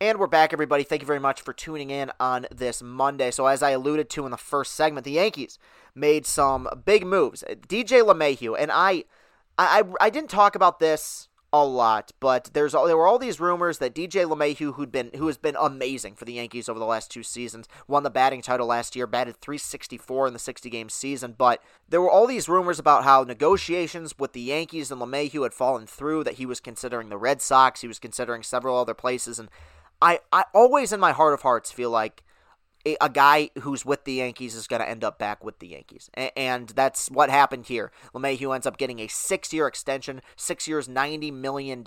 And 0.02 0.19
we're 0.19 0.28
back, 0.28 0.54
everybody. 0.54 0.83
Thank 0.83 1.02
you 1.02 1.07
very 1.07 1.21
much 1.21 1.42
for 1.42 1.52
tuning 1.52 1.90
in 1.90 2.11
on 2.19 2.47
this 2.50 2.83
Monday. 2.83 3.30
So, 3.30 3.45
as 3.45 3.62
I 3.62 3.73
alluded 3.73 4.09
to 4.11 4.25
in 4.25 4.30
the 4.30 4.38
first 4.38 4.73
segment, 4.73 5.04
the 5.04 5.11
Yankees 5.11 5.59
made 5.95 6.25
some 6.25 6.66
big 6.87 7.04
moves. 7.04 7.45
DJ 7.69 8.02
LeMahieu, 8.02 8.57
and 8.59 8.71
I, 8.73 9.04
I, 9.59 9.83
I 10.00 10.09
didn't 10.09 10.30
talk 10.30 10.54
about 10.54 10.78
this 10.78 11.28
a 11.52 11.62
lot, 11.66 12.12
but 12.19 12.49
there's 12.54 12.73
there 12.73 12.97
were 12.97 13.07
all 13.07 13.19
these 13.19 13.40
rumors 13.40 13.76
that 13.76 13.95
DJ 13.95 14.25
LeMahieu, 14.25 14.73
who'd 14.73 14.90
been 14.90 15.11
who 15.16 15.26
has 15.26 15.37
been 15.37 15.57
amazing 15.61 16.14
for 16.14 16.25
the 16.25 16.33
Yankees 16.33 16.71
over 16.71 16.78
the 16.78 16.87
last 16.87 17.11
two 17.11 17.23
seasons, 17.23 17.69
won 17.87 18.02
the 18.02 18.09
batting 18.09 18.40
title 18.40 18.69
last 18.69 18.97
year, 18.97 19.07
batted 19.07 19.37
364 19.42 20.28
in 20.28 20.33
the 20.33 20.38
60 20.38 20.71
game 20.71 20.88
season. 20.88 21.35
But 21.37 21.62
there 21.87 22.00
were 22.00 22.11
all 22.11 22.26
these 22.26 22.49
rumors 22.49 22.78
about 22.78 23.04
how 23.04 23.25
negotiations 23.25 24.19
with 24.19 24.33
the 24.33 24.40
Yankees 24.40 24.90
and 24.90 24.99
LeMahieu 24.99 25.42
had 25.42 25.52
fallen 25.52 25.87
through. 25.87 26.25
That 26.25 26.35
he 26.37 26.47
was 26.47 26.59
considering 26.59 27.11
the 27.11 27.19
Red 27.19 27.42
Sox, 27.42 27.83
he 27.83 27.88
was 27.88 27.99
considering 27.99 28.42
several 28.42 28.78
other 28.78 28.95
places, 28.95 29.38
and 29.38 29.50
I, 30.02 30.21
I 30.33 30.45
always 30.54 30.92
in 30.92 31.00
my 31.00 31.12
heart 31.12 31.35
of 31.35 31.42
hearts 31.42 31.71
feel 31.71 31.90
like 31.90 32.23
a, 32.87 32.97
a 33.00 33.09
guy 33.09 33.50
who's 33.61 33.85
with 33.85 34.04
the 34.04 34.14
Yankees 34.14 34.54
is 34.54 34.66
going 34.66 34.80
to 34.80 34.88
end 34.88 35.04
up 35.04 35.19
back 35.19 35.45
with 35.45 35.59
the 35.59 35.69
Yankees. 35.69 36.11
A- 36.16 36.37
and 36.38 36.69
that's 36.71 37.11
what 37.11 37.30
happened 37.30 37.66
here. 37.66 37.92
LeMahieu 38.14 38.54
ends 38.54 38.66
up 38.66 38.78
getting 38.78 39.00
a 39.00 39.09
six 39.09 39.52
year 39.52 39.66
extension, 39.66 40.23
six 40.37 40.66
years, 40.66 40.88
$90 40.88 41.33
million 41.33 41.85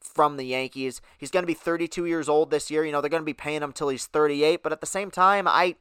from 0.00 0.36
the 0.36 0.44
Yankees. 0.44 1.00
He's 1.18 1.30
going 1.30 1.42
to 1.42 1.46
be 1.46 1.54
32 1.54 2.06
years 2.06 2.28
old 2.28 2.50
this 2.50 2.70
year. 2.70 2.84
You 2.84 2.92
know, 2.92 3.00
they're 3.00 3.10
going 3.10 3.22
to 3.22 3.26
be 3.26 3.34
paying 3.34 3.62
him 3.62 3.72
till 3.72 3.88
he's 3.88 4.06
38, 4.06 4.62
but 4.62 4.72
at 4.72 4.80
the 4.80 4.86
same 4.86 5.10
time, 5.10 5.46
I. 5.46 5.76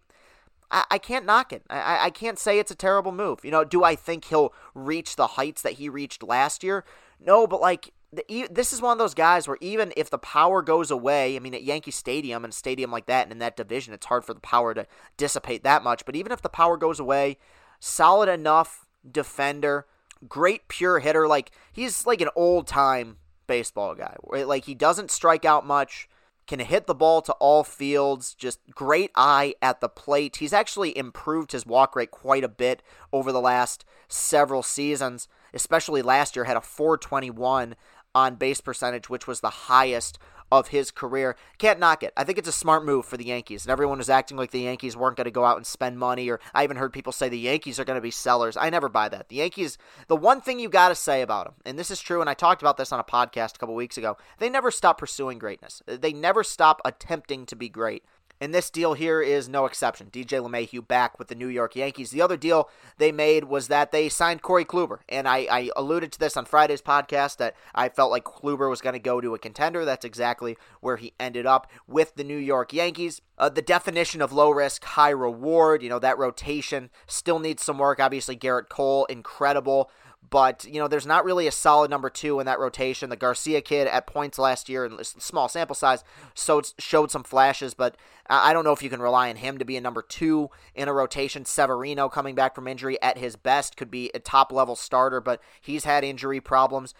I, 0.71 0.83
I 0.91 0.97
can't 0.99 1.25
knock 1.25 1.51
it. 1.51 1.63
I, 1.67 2.05
I 2.05 2.09
can't 2.11 2.37
say 2.37 2.59
it's 2.59 2.69
a 2.69 2.75
terrible 2.75 3.11
move. 3.11 3.39
You 3.43 3.49
know, 3.49 3.63
do 3.63 3.83
I 3.83 3.95
think 3.95 4.25
he'll 4.25 4.53
reach 4.75 5.15
the 5.15 5.25
heights 5.25 5.63
that 5.63 5.73
he 5.73 5.89
reached 5.89 6.21
last 6.21 6.63
year? 6.63 6.85
No, 7.19 7.47
but 7.47 7.59
like 7.59 7.91
the, 8.11 8.47
this 8.49 8.73
is 8.73 8.81
one 8.81 8.91
of 8.91 8.97
those 8.97 9.13
guys 9.13 9.47
where 9.47 9.57
even 9.61 9.93
if 9.95 10.09
the 10.09 10.17
power 10.17 10.61
goes 10.61 10.89
away, 10.89 11.35
I 11.35 11.39
mean, 11.39 11.53
at 11.53 11.63
Yankee 11.63 11.91
Stadium 11.91 12.43
and 12.43 12.51
a 12.51 12.55
stadium 12.55 12.91
like 12.91 13.05
that 13.05 13.23
and 13.23 13.31
in 13.31 13.39
that 13.39 13.55
division, 13.55 13.93
it's 13.93 14.07
hard 14.07 14.25
for 14.25 14.33
the 14.33 14.39
power 14.39 14.73
to 14.73 14.87
dissipate 15.17 15.63
that 15.63 15.83
much. 15.83 16.05
But 16.05 16.15
even 16.15 16.31
if 16.31 16.41
the 16.41 16.49
power 16.49 16.75
goes 16.75 16.99
away, 16.99 17.37
solid 17.79 18.29
enough 18.29 18.87
defender, 19.09 19.85
great 20.27 20.67
pure 20.67 20.99
hitter. 20.99 21.27
Like 21.27 21.51
he's 21.71 22.05
like 22.05 22.21
an 22.21 22.29
old 22.35 22.67
time 22.67 23.17
baseball 23.47 23.95
guy. 23.95 24.15
Like 24.23 24.65
he 24.65 24.75
doesn't 24.75 25.11
strike 25.11 25.45
out 25.45 25.65
much, 25.65 26.09
can 26.47 26.59
hit 26.59 26.87
the 26.87 26.95
ball 26.95 27.21
to 27.21 27.33
all 27.33 27.63
fields, 27.63 28.33
just 28.33 28.59
great 28.71 29.11
eye 29.15 29.53
at 29.61 29.81
the 29.81 29.89
plate. 29.89 30.37
He's 30.37 30.53
actually 30.53 30.97
improved 30.97 31.51
his 31.51 31.65
walk 31.65 31.95
rate 31.95 32.11
quite 32.11 32.43
a 32.43 32.49
bit 32.49 32.81
over 33.13 33.31
the 33.31 33.41
last 33.41 33.85
several 34.07 34.63
seasons, 34.63 35.27
especially 35.53 36.01
last 36.01 36.35
year 36.35 36.45
had 36.45 36.57
a 36.57 36.61
421 36.61 37.75
on 38.15 38.35
base 38.35 38.61
percentage, 38.61 39.09
which 39.09 39.27
was 39.27 39.41
the 39.41 39.49
highest 39.49 40.17
of 40.51 40.69
his 40.69 40.91
career. 40.91 41.35
Can't 41.57 41.79
knock 41.79 42.01
it. 42.01 42.13
I 42.17 42.23
think 42.23 42.37
it's 42.37 42.47
a 42.47 42.53
smart 42.53 42.83
move 42.83 43.05
for 43.05 43.17
the 43.17 43.25
Yankees. 43.25 43.65
And 43.65 43.71
everyone 43.71 43.99
was 43.99 44.09
acting 44.09 44.37
like 44.37 44.51
the 44.51 44.61
Yankees 44.61 44.97
weren't 44.97 45.15
going 45.15 45.25
to 45.25 45.31
go 45.31 45.45
out 45.45 45.57
and 45.57 45.65
spend 45.65 45.99
money, 45.99 46.29
or 46.29 46.39
I 46.53 46.63
even 46.63 46.77
heard 46.77 46.93
people 46.93 47.13
say 47.13 47.29
the 47.29 47.37
Yankees 47.37 47.79
are 47.79 47.85
going 47.85 47.97
to 47.97 48.01
be 48.01 48.11
sellers. 48.11 48.57
I 48.57 48.69
never 48.69 48.89
buy 48.89 49.09
that. 49.09 49.29
The 49.29 49.37
Yankees, 49.37 49.77
the 50.07 50.15
one 50.15 50.41
thing 50.41 50.59
you 50.59 50.69
got 50.69 50.89
to 50.89 50.95
say 50.95 51.21
about 51.21 51.45
them, 51.45 51.53
and 51.65 51.77
this 51.77 51.91
is 51.91 52.01
true, 52.01 52.21
and 52.21 52.29
I 52.29 52.33
talked 52.33 52.61
about 52.61 52.77
this 52.77 52.91
on 52.91 52.99
a 52.99 53.03
podcast 53.03 53.55
a 53.55 53.59
couple 53.59 53.75
weeks 53.75 53.97
ago, 53.97 54.17
they 54.39 54.49
never 54.49 54.71
stop 54.71 54.97
pursuing 54.97 55.37
greatness. 55.37 55.83
They 55.85 56.13
never 56.13 56.43
stop 56.43 56.81
attempting 56.83 57.45
to 57.45 57.55
be 57.55 57.69
great. 57.69 58.03
And 58.41 58.53
this 58.53 58.69
deal 58.69 58.93
here 58.93 59.21
is 59.21 59.49
no 59.49 59.65
exception. 59.65 60.07
DJ 60.07 60.41
LeMahieu 60.41 60.87
back 60.87 61.19
with 61.19 61.27
the 61.27 61.35
New 61.35 61.47
York 61.47 61.75
Yankees. 61.75 62.11
The 62.11 62.21
other 62.21 62.37
deal 62.37 62.69
they 62.97 63.11
made 63.11 63.45
was 63.45 63.67
that 63.67 63.91
they 63.91 64.07
signed 64.07 64.41
Corey 64.41 64.63
Kluber. 64.63 64.99
And 65.09 65.27
I, 65.27 65.47
I 65.51 65.69
alluded 65.75 66.13
to 66.13 66.19
this 66.19 66.37
on 66.37 66.45
Friday's 66.45 66.81
podcast 66.81 67.37
that 67.37 67.55
I 67.75 67.89
felt 67.89 68.11
like 68.11 68.23
Kluber 68.23 68.69
was 68.69 68.81
going 68.81 68.93
to 68.93 68.99
go 68.99 69.19
to 69.19 69.33
a 69.33 69.39
contender. 69.39 69.83
That's 69.83 70.05
exactly 70.05 70.57
where 70.79 70.95
he 70.95 71.13
ended 71.19 71.45
up 71.45 71.69
with 71.85 72.15
the 72.15 72.23
New 72.23 72.37
York 72.37 72.71
Yankees. 72.71 73.21
Uh, 73.37 73.49
the 73.49 73.61
definition 73.61 74.21
of 74.21 74.31
low 74.31 74.51
risk, 74.51 74.83
high 74.83 75.09
reward, 75.09 75.83
you 75.83 75.89
know, 75.89 75.99
that 75.99 76.17
rotation 76.17 76.89
still 77.07 77.39
needs 77.39 77.63
some 77.63 77.77
work. 77.77 77.99
Obviously, 77.99 78.37
Gerrit 78.37 78.69
Cole, 78.69 79.05
incredible 79.05 79.91
but 80.27 80.65
you 80.65 80.79
know 80.79 80.87
there's 80.87 81.05
not 81.05 81.25
really 81.25 81.47
a 81.47 81.51
solid 81.51 81.89
number 81.89 82.09
two 82.09 82.39
in 82.39 82.45
that 82.45 82.59
rotation. 82.59 83.09
The 83.09 83.15
Garcia 83.15 83.61
kid 83.61 83.87
at 83.87 84.07
points 84.07 84.37
last 84.37 84.69
year 84.69 84.85
in 84.85 85.03
small 85.03 85.49
sample 85.49 85.75
size 85.75 86.03
so 86.33 86.61
showed 86.77 87.11
some 87.11 87.23
flashes, 87.23 87.73
but 87.73 87.95
I 88.27 88.53
don't 88.53 88.63
know 88.63 88.73
if 88.73 88.83
you 88.83 88.89
can 88.89 89.01
rely 89.01 89.29
on 89.29 89.37
him 89.37 89.57
to 89.57 89.65
be 89.65 89.77
a 89.77 89.81
number 89.81 90.01
two 90.01 90.49
in 90.75 90.87
a 90.87 90.93
rotation. 90.93 91.45
Severino 91.45 92.09
coming 92.09 92.35
back 92.35 92.53
from 92.53 92.67
injury 92.67 93.01
at 93.01 93.17
his 93.17 93.35
best 93.35 93.75
could 93.75 93.89
be 93.89 94.11
a 94.13 94.19
top 94.19 94.51
level 94.51 94.75
starter, 94.75 95.19
but 95.19 95.41
he's 95.61 95.85
had 95.85 96.03
injury 96.03 96.39
problems. 96.39 96.93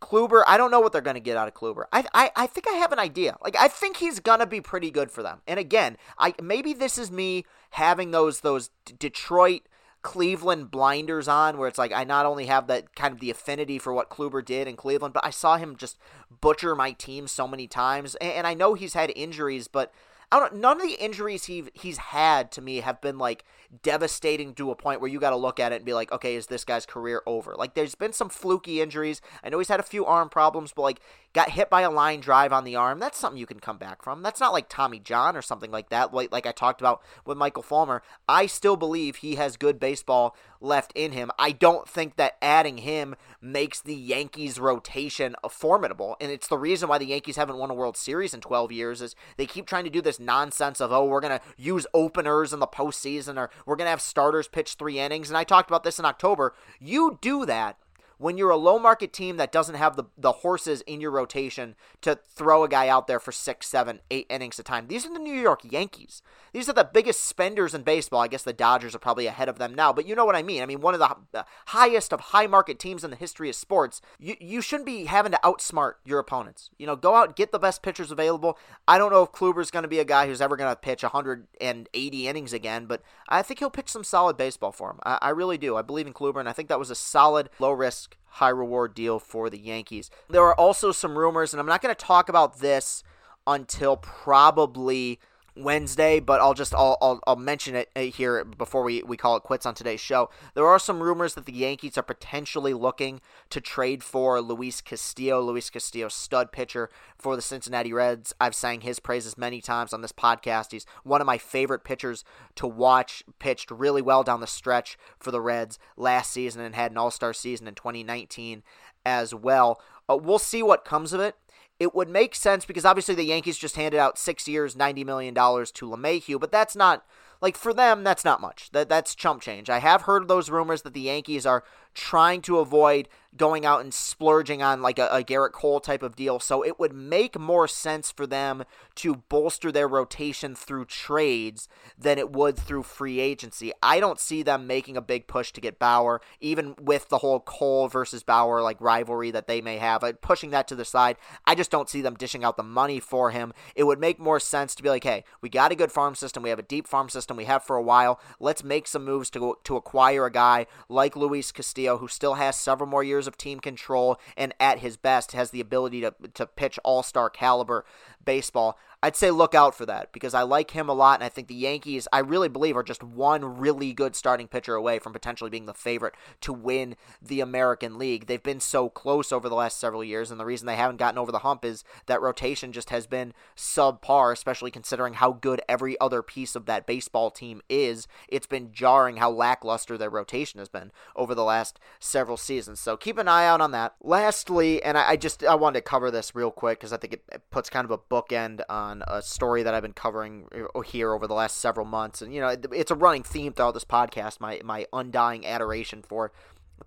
Kluber, 0.00 0.44
I 0.46 0.56
don't 0.56 0.70
know 0.70 0.78
what 0.78 0.92
they're 0.92 1.00
going 1.00 1.14
to 1.14 1.20
get 1.20 1.36
out 1.36 1.48
of 1.48 1.54
Kluber. 1.54 1.84
I, 1.92 2.04
I 2.14 2.30
I 2.36 2.46
think 2.46 2.68
I 2.68 2.76
have 2.76 2.92
an 2.92 3.00
idea. 3.00 3.36
Like 3.42 3.56
I 3.58 3.68
think 3.68 3.96
he's 3.96 4.20
going 4.20 4.38
to 4.38 4.46
be 4.46 4.60
pretty 4.60 4.90
good 4.90 5.10
for 5.10 5.22
them. 5.22 5.40
And 5.46 5.58
again, 5.58 5.96
I 6.18 6.34
maybe 6.40 6.72
this 6.72 6.98
is 6.98 7.10
me 7.10 7.44
having 7.70 8.12
those 8.12 8.40
those 8.40 8.70
Detroit 8.98 9.62
Cleveland 10.02 10.70
blinders 10.70 11.28
on, 11.28 11.58
where 11.58 11.68
it's 11.68 11.78
like 11.78 11.92
I 11.92 12.04
not 12.04 12.26
only 12.26 12.46
have 12.46 12.66
that 12.68 12.94
kind 12.94 13.12
of 13.12 13.20
the 13.20 13.30
affinity 13.30 13.78
for 13.78 13.92
what 13.92 14.10
Kluber 14.10 14.44
did 14.44 14.68
in 14.68 14.76
Cleveland, 14.76 15.14
but 15.14 15.24
I 15.24 15.30
saw 15.30 15.56
him 15.56 15.76
just 15.76 15.98
butcher 16.40 16.74
my 16.74 16.92
team 16.92 17.26
so 17.26 17.48
many 17.48 17.66
times. 17.66 18.14
And, 18.16 18.32
and 18.32 18.46
I 18.46 18.54
know 18.54 18.74
he's 18.74 18.94
had 18.94 19.12
injuries, 19.16 19.66
but 19.66 19.92
I 20.30 20.38
don't. 20.38 20.56
None 20.56 20.80
of 20.80 20.86
the 20.86 21.02
injuries 21.02 21.44
he 21.44 21.64
he's 21.74 21.98
had 21.98 22.52
to 22.52 22.62
me 22.62 22.78
have 22.78 23.00
been 23.00 23.18
like 23.18 23.44
devastating 23.82 24.54
to 24.54 24.70
a 24.70 24.76
point 24.76 25.00
where 25.00 25.10
you 25.10 25.20
got 25.20 25.30
to 25.30 25.36
look 25.36 25.60
at 25.60 25.72
it 25.72 25.76
and 25.76 25.84
be 25.84 25.92
like, 25.92 26.10
okay, 26.12 26.34
is 26.34 26.46
this 26.46 26.64
guy's 26.64 26.86
career 26.86 27.22
over? 27.26 27.54
Like, 27.56 27.74
there's 27.74 27.94
been 27.94 28.12
some 28.12 28.28
fluky 28.28 28.80
injuries. 28.80 29.20
I 29.42 29.50
know 29.50 29.58
he's 29.58 29.68
had 29.68 29.80
a 29.80 29.84
few 29.84 30.06
arm 30.06 30.28
problems, 30.28 30.72
but 30.74 30.82
like 30.82 31.00
got 31.34 31.50
hit 31.50 31.68
by 31.68 31.82
a 31.82 31.90
line 31.90 32.20
drive 32.20 32.52
on 32.52 32.64
the 32.64 32.76
arm. 32.76 32.98
That's 32.98 33.18
something 33.18 33.38
you 33.38 33.46
can 33.46 33.60
come 33.60 33.78
back 33.78 34.02
from. 34.02 34.22
That's 34.22 34.40
not 34.40 34.52
like 34.52 34.68
Tommy 34.68 34.98
John 34.98 35.36
or 35.36 35.42
something 35.42 35.70
like 35.70 35.90
that. 35.90 36.12
Like 36.12 36.32
like 36.32 36.46
I 36.46 36.52
talked 36.52 36.80
about 36.80 37.02
with 37.24 37.38
Michael 37.38 37.62
Fulmer. 37.62 38.02
I 38.28 38.46
still 38.46 38.76
believe 38.76 39.16
he 39.16 39.34
has 39.36 39.56
good 39.56 39.78
baseball 39.78 40.34
left 40.60 40.92
in 40.94 41.12
him. 41.12 41.30
I 41.38 41.52
don't 41.52 41.88
think 41.88 42.16
that 42.16 42.36
adding 42.42 42.78
him 42.78 43.14
makes 43.40 43.80
the 43.80 43.94
Yankees 43.94 44.58
rotation 44.58 45.36
formidable, 45.48 46.16
and 46.20 46.32
it's 46.32 46.48
the 46.48 46.58
reason 46.58 46.88
why 46.88 46.98
the 46.98 47.06
Yankees 47.06 47.36
haven't 47.36 47.58
won 47.58 47.70
a 47.70 47.74
World 47.74 47.96
Series 47.96 48.34
in 48.34 48.40
12 48.40 48.72
years. 48.72 49.02
Is 49.02 49.14
they 49.36 49.46
keep 49.46 49.66
trying 49.66 49.84
to 49.84 49.90
do 49.90 50.00
this 50.00 50.18
nonsense 50.18 50.80
of 50.80 50.92
oh 50.92 51.04
we're 51.04 51.20
gonna 51.20 51.40
use 51.56 51.86
openers 51.94 52.52
in 52.52 52.60
the 52.60 52.66
postseason 52.66 53.36
or 53.36 53.50
we're 53.66 53.76
gonna 53.76 53.90
have 53.90 54.00
starters 54.00 54.48
pitch 54.48 54.74
three 54.74 54.98
innings. 54.98 55.30
And 55.30 55.36
I 55.36 55.44
talked 55.44 55.70
about 55.70 55.84
this 55.84 55.98
in 55.98 56.04
October. 56.04 56.54
You 56.80 57.18
do 57.20 57.46
that 57.46 57.76
when 58.18 58.36
you're 58.36 58.50
a 58.50 58.56
low 58.56 58.78
market 58.78 59.12
team 59.12 59.36
that 59.36 59.52
doesn't 59.52 59.76
have 59.76 59.96
the, 59.96 60.04
the 60.16 60.32
horses 60.32 60.82
in 60.82 61.00
your 61.00 61.10
rotation 61.10 61.74
to 62.02 62.18
throw 62.28 62.64
a 62.64 62.68
guy 62.68 62.88
out 62.88 63.06
there 63.06 63.20
for 63.20 63.32
six, 63.32 63.66
seven, 63.68 64.00
eight 64.10 64.26
innings 64.28 64.58
at 64.58 64.66
a 64.66 64.68
time. 64.68 64.88
These 64.88 65.06
are 65.06 65.12
the 65.12 65.18
New 65.18 65.34
York 65.34 65.60
Yankees. 65.64 66.20
These 66.52 66.68
are 66.68 66.72
the 66.72 66.88
biggest 66.92 67.24
spenders 67.24 67.74
in 67.74 67.82
baseball. 67.82 68.20
I 68.20 68.28
guess 68.28 68.42
the 68.42 68.52
Dodgers 68.52 68.94
are 68.94 68.98
probably 68.98 69.26
ahead 69.26 69.48
of 69.48 69.58
them 69.58 69.74
now, 69.74 69.92
but 69.92 70.06
you 70.06 70.14
know 70.14 70.24
what 70.24 70.36
I 70.36 70.42
mean. 70.42 70.62
I 70.62 70.66
mean, 70.66 70.80
one 70.80 70.94
of 70.94 71.00
the 71.32 71.44
highest 71.66 72.12
of 72.12 72.20
high 72.20 72.46
market 72.46 72.78
teams 72.78 73.04
in 73.04 73.10
the 73.10 73.16
history 73.16 73.48
of 73.48 73.54
sports. 73.54 74.00
You, 74.18 74.34
you 74.40 74.60
shouldn't 74.60 74.86
be 74.86 75.04
having 75.04 75.32
to 75.32 75.40
outsmart 75.44 75.94
your 76.04 76.18
opponents. 76.18 76.70
You 76.78 76.86
know, 76.86 76.96
go 76.96 77.14
out, 77.14 77.36
get 77.36 77.52
the 77.52 77.58
best 77.58 77.82
pitchers 77.82 78.10
available. 78.10 78.58
I 78.88 78.98
don't 78.98 79.12
know 79.12 79.22
if 79.22 79.32
Kluber's 79.32 79.70
going 79.70 79.84
to 79.84 79.88
be 79.88 80.00
a 80.00 80.04
guy 80.04 80.26
who's 80.26 80.40
ever 80.40 80.56
going 80.56 80.70
to 80.70 80.76
pitch 80.76 81.02
180 81.02 82.28
innings 82.28 82.52
again, 82.52 82.86
but 82.86 83.02
I 83.28 83.42
think 83.42 83.60
he'll 83.60 83.70
pitch 83.70 83.90
some 83.90 84.04
solid 84.04 84.36
baseball 84.36 84.72
for 84.72 84.90
him. 84.90 84.98
I, 85.04 85.18
I 85.22 85.28
really 85.30 85.58
do. 85.58 85.76
I 85.76 85.82
believe 85.82 86.06
in 86.06 86.12
Kluber, 86.12 86.40
and 86.40 86.48
I 86.48 86.52
think 86.52 86.68
that 86.68 86.78
was 86.78 86.90
a 86.90 86.96
solid, 86.96 87.50
low 87.60 87.72
risk 87.72 88.07
high 88.24 88.48
reward 88.48 88.94
deal 88.94 89.18
for 89.18 89.50
the 89.50 89.58
Yankees. 89.58 90.10
There 90.28 90.44
are 90.44 90.54
also 90.54 90.92
some 90.92 91.18
rumors, 91.18 91.52
and 91.52 91.60
I'm 91.60 91.66
not 91.66 91.82
going 91.82 91.94
to 91.94 92.04
talk 92.04 92.28
about 92.28 92.60
this 92.60 93.02
until 93.46 93.96
probably 93.96 95.18
Wednesday, 95.58 96.20
but 96.20 96.40
I'll 96.40 96.54
just 96.54 96.74
I'll, 96.74 96.96
I'll, 97.00 97.20
I'll 97.26 97.36
mention 97.36 97.74
it 97.74 97.90
uh, 97.96 98.02
here 98.02 98.44
before 98.44 98.82
we, 98.82 99.02
we 99.02 99.16
call 99.16 99.36
it 99.36 99.42
quits 99.42 99.66
on 99.66 99.74
today's 99.74 100.00
show. 100.00 100.30
There 100.54 100.66
are 100.66 100.78
some 100.78 101.02
rumors 101.02 101.34
that 101.34 101.46
the 101.46 101.52
Yankees 101.52 101.98
are 101.98 102.02
potentially 102.02 102.72
looking 102.72 103.20
to 103.50 103.60
trade 103.60 104.04
for 104.04 104.40
Luis 104.40 104.80
Castillo. 104.80 105.40
Luis 105.40 105.70
Castillo, 105.70 106.08
stud 106.08 106.52
pitcher 106.52 106.90
for 107.16 107.36
the 107.36 107.42
Cincinnati 107.42 107.92
Reds. 107.92 108.34
I've 108.40 108.54
sang 108.54 108.82
his 108.82 109.00
praises 109.00 109.36
many 109.36 109.60
times 109.60 109.92
on 109.92 110.00
this 110.00 110.12
podcast. 110.12 110.72
He's 110.72 110.86
one 111.02 111.20
of 111.20 111.26
my 111.26 111.38
favorite 111.38 111.84
pitchers 111.84 112.24
to 112.56 112.66
watch. 112.66 113.22
Pitched 113.38 113.70
really 113.70 114.02
well 114.02 114.22
down 114.22 114.40
the 114.40 114.46
stretch 114.46 114.98
for 115.18 115.30
the 115.30 115.40
Reds 115.40 115.78
last 115.96 116.30
season 116.30 116.62
and 116.62 116.74
had 116.74 116.92
an 116.92 116.98
All 116.98 117.10
Star 117.10 117.32
season 117.32 117.66
in 117.66 117.74
2019 117.74 118.62
as 119.04 119.34
well. 119.34 119.80
Uh, 120.08 120.16
we'll 120.16 120.38
see 120.38 120.62
what 120.62 120.84
comes 120.84 121.12
of 121.12 121.20
it 121.20 121.36
it 121.78 121.94
would 121.94 122.08
make 122.08 122.34
sense 122.34 122.64
because 122.64 122.84
obviously 122.84 123.14
the 123.14 123.24
Yankees 123.24 123.56
just 123.56 123.76
handed 123.76 123.98
out 123.98 124.18
six 124.18 124.48
years, 124.48 124.74
$90 124.74 125.04
million 125.04 125.34
to 125.34 125.40
LeMahieu, 125.40 126.40
but 126.40 126.50
that's 126.50 126.74
not, 126.74 127.04
like, 127.40 127.56
for 127.56 127.72
them, 127.72 128.04
that's 128.04 128.24
not 128.24 128.40
much. 128.40 128.70
That, 128.72 128.88
that's 128.88 129.14
chump 129.14 129.42
change. 129.42 129.70
I 129.70 129.78
have 129.78 130.02
heard 130.02 130.28
those 130.28 130.50
rumors 130.50 130.82
that 130.82 130.94
the 130.94 131.00
Yankees 131.00 131.46
are 131.46 131.64
trying 131.94 132.40
to 132.42 132.58
avoid 132.58 133.08
going 133.36 133.66
out 133.66 133.80
and 133.80 133.92
splurging 133.92 134.62
on 134.62 134.80
like 134.80 134.98
a, 134.98 135.06
a 135.08 135.22
Gerrit 135.22 135.52
Cole 135.52 135.80
type 135.80 136.02
of 136.02 136.16
deal. 136.16 136.40
So 136.40 136.64
it 136.64 136.78
would 136.78 136.92
make 136.92 137.38
more 137.38 137.68
sense 137.68 138.10
for 138.10 138.26
them 138.26 138.64
to 138.96 139.16
bolster 139.28 139.70
their 139.70 139.86
rotation 139.86 140.54
through 140.54 140.86
trades 140.86 141.68
than 141.96 142.18
it 142.18 142.32
would 142.32 142.56
through 142.56 142.84
free 142.84 143.20
agency. 143.20 143.72
I 143.82 144.00
don't 144.00 144.18
see 144.18 144.42
them 144.42 144.66
making 144.66 144.96
a 144.96 145.02
big 145.02 145.26
push 145.26 145.52
to 145.52 145.60
get 145.60 145.78
Bauer, 145.78 146.20
even 146.40 146.74
with 146.80 147.10
the 147.10 147.18
whole 147.18 147.40
Cole 147.40 147.88
versus 147.88 148.22
Bauer 148.22 148.62
like 148.62 148.80
rivalry 148.80 149.30
that 149.30 149.46
they 149.46 149.60
may 149.60 149.76
have. 149.76 150.02
Like, 150.02 150.20
Pushing 150.20 150.50
that 150.50 150.66
to 150.68 150.74
the 150.74 150.84
side, 150.84 151.16
I 151.46 151.54
just 151.54 151.70
don't 151.70 151.88
see 151.88 152.00
them 152.00 152.14
dishing 152.14 152.44
out 152.44 152.56
the 152.56 152.62
money 152.62 152.98
for 152.98 153.30
him. 153.30 153.52
It 153.76 153.84
would 153.84 154.00
make 154.00 154.18
more 154.18 154.40
sense 154.40 154.74
to 154.76 154.82
be 154.82 154.88
like, 154.88 155.04
hey, 155.04 155.24
we 155.42 155.48
got 155.48 155.72
a 155.72 155.76
good 155.76 155.92
farm 155.92 156.14
system. 156.14 156.42
We 156.42 156.50
have 156.50 156.58
a 156.58 156.62
deep 156.62 156.88
farm 156.88 157.08
system. 157.08 157.27
And 157.30 157.36
we 157.36 157.44
have 157.44 157.62
for 157.62 157.76
a 157.76 157.82
while. 157.82 158.20
Let's 158.40 158.64
make 158.64 158.86
some 158.86 159.04
moves 159.04 159.30
to 159.30 159.58
to 159.64 159.76
acquire 159.76 160.26
a 160.26 160.32
guy 160.32 160.66
like 160.88 161.16
Luis 161.16 161.52
Castillo, 161.52 161.98
who 161.98 162.08
still 162.08 162.34
has 162.34 162.56
several 162.56 162.88
more 162.88 163.04
years 163.04 163.26
of 163.26 163.36
team 163.36 163.60
control 163.60 164.18
and 164.36 164.54
at 164.60 164.78
his 164.78 164.96
best 164.96 165.32
has 165.32 165.50
the 165.50 165.60
ability 165.60 166.00
to, 166.00 166.14
to 166.34 166.46
pitch 166.46 166.78
all 166.84 167.02
star 167.02 167.30
caliber 167.30 167.84
baseball. 168.24 168.78
I'd 169.00 169.14
say 169.14 169.30
look 169.30 169.54
out 169.54 169.76
for 169.76 169.86
that 169.86 170.12
because 170.12 170.34
I 170.34 170.42
like 170.42 170.72
him 170.72 170.88
a 170.88 170.94
lot, 170.94 171.20
and 171.20 171.24
I 171.24 171.28
think 171.28 171.46
the 171.46 171.54
Yankees, 171.54 172.08
I 172.12 172.18
really 172.18 172.48
believe, 172.48 172.76
are 172.76 172.82
just 172.82 173.04
one 173.04 173.58
really 173.58 173.92
good 173.92 174.16
starting 174.16 174.48
pitcher 174.48 174.74
away 174.74 174.98
from 174.98 175.12
potentially 175.12 175.50
being 175.50 175.66
the 175.66 175.74
favorite 175.74 176.14
to 176.40 176.52
win 176.52 176.96
the 177.22 177.40
American 177.40 177.96
League. 177.96 178.26
They've 178.26 178.42
been 178.42 178.58
so 178.58 178.88
close 178.88 179.30
over 179.30 179.48
the 179.48 179.54
last 179.54 179.78
several 179.78 180.02
years, 180.02 180.32
and 180.32 180.40
the 180.40 180.44
reason 180.44 180.66
they 180.66 180.74
haven't 180.74 180.96
gotten 180.96 181.18
over 181.18 181.30
the 181.30 181.40
hump 181.40 181.64
is 181.64 181.84
that 182.06 182.20
rotation 182.20 182.72
just 182.72 182.90
has 182.90 183.06
been 183.06 183.34
subpar, 183.56 184.32
especially 184.32 184.72
considering 184.72 185.14
how 185.14 185.30
good 185.30 185.60
every 185.68 185.98
other 186.00 186.20
piece 186.20 186.56
of 186.56 186.66
that 186.66 186.84
baseball 186.84 187.30
team 187.30 187.62
is. 187.68 188.08
It's 188.28 188.48
been 188.48 188.72
jarring 188.72 189.18
how 189.18 189.30
lackluster 189.30 189.96
their 189.96 190.10
rotation 190.10 190.58
has 190.58 190.68
been 190.68 190.90
over 191.14 191.36
the 191.36 191.44
last 191.44 191.78
several 192.00 192.36
seasons. 192.36 192.80
So 192.80 192.96
keep 192.96 193.16
an 193.18 193.28
eye 193.28 193.46
out 193.46 193.60
on 193.60 193.70
that. 193.70 193.94
Lastly, 194.02 194.82
and 194.82 194.98
I, 194.98 195.10
I 195.10 195.16
just 195.16 195.44
I 195.44 195.54
wanted 195.54 195.78
to 195.78 195.82
cover 195.82 196.10
this 196.10 196.34
real 196.34 196.50
quick 196.50 196.80
because 196.80 196.92
I 196.92 196.96
think 196.96 197.12
it, 197.12 197.22
it 197.30 197.42
puts 197.50 197.70
kind 197.70 197.84
of 197.84 197.92
a 197.92 197.98
bookend 197.98 198.60
on 198.68 198.87
a 199.06 199.22
story 199.22 199.62
that 199.62 199.74
I've 199.74 199.82
been 199.82 199.92
covering 199.92 200.48
uh, 200.74 200.80
here 200.80 201.12
over 201.12 201.26
the 201.26 201.34
last 201.34 201.58
several 201.58 201.86
months, 201.86 202.22
and 202.22 202.34
you 202.34 202.40
know 202.40 202.54
it's 202.72 202.90
a 202.90 202.94
running 202.94 203.22
theme 203.22 203.52
throughout 203.52 203.74
this 203.74 203.84
podcast. 203.84 204.40
My 204.40 204.60
my 204.64 204.86
undying 204.92 205.46
adoration 205.46 206.02
for 206.02 206.32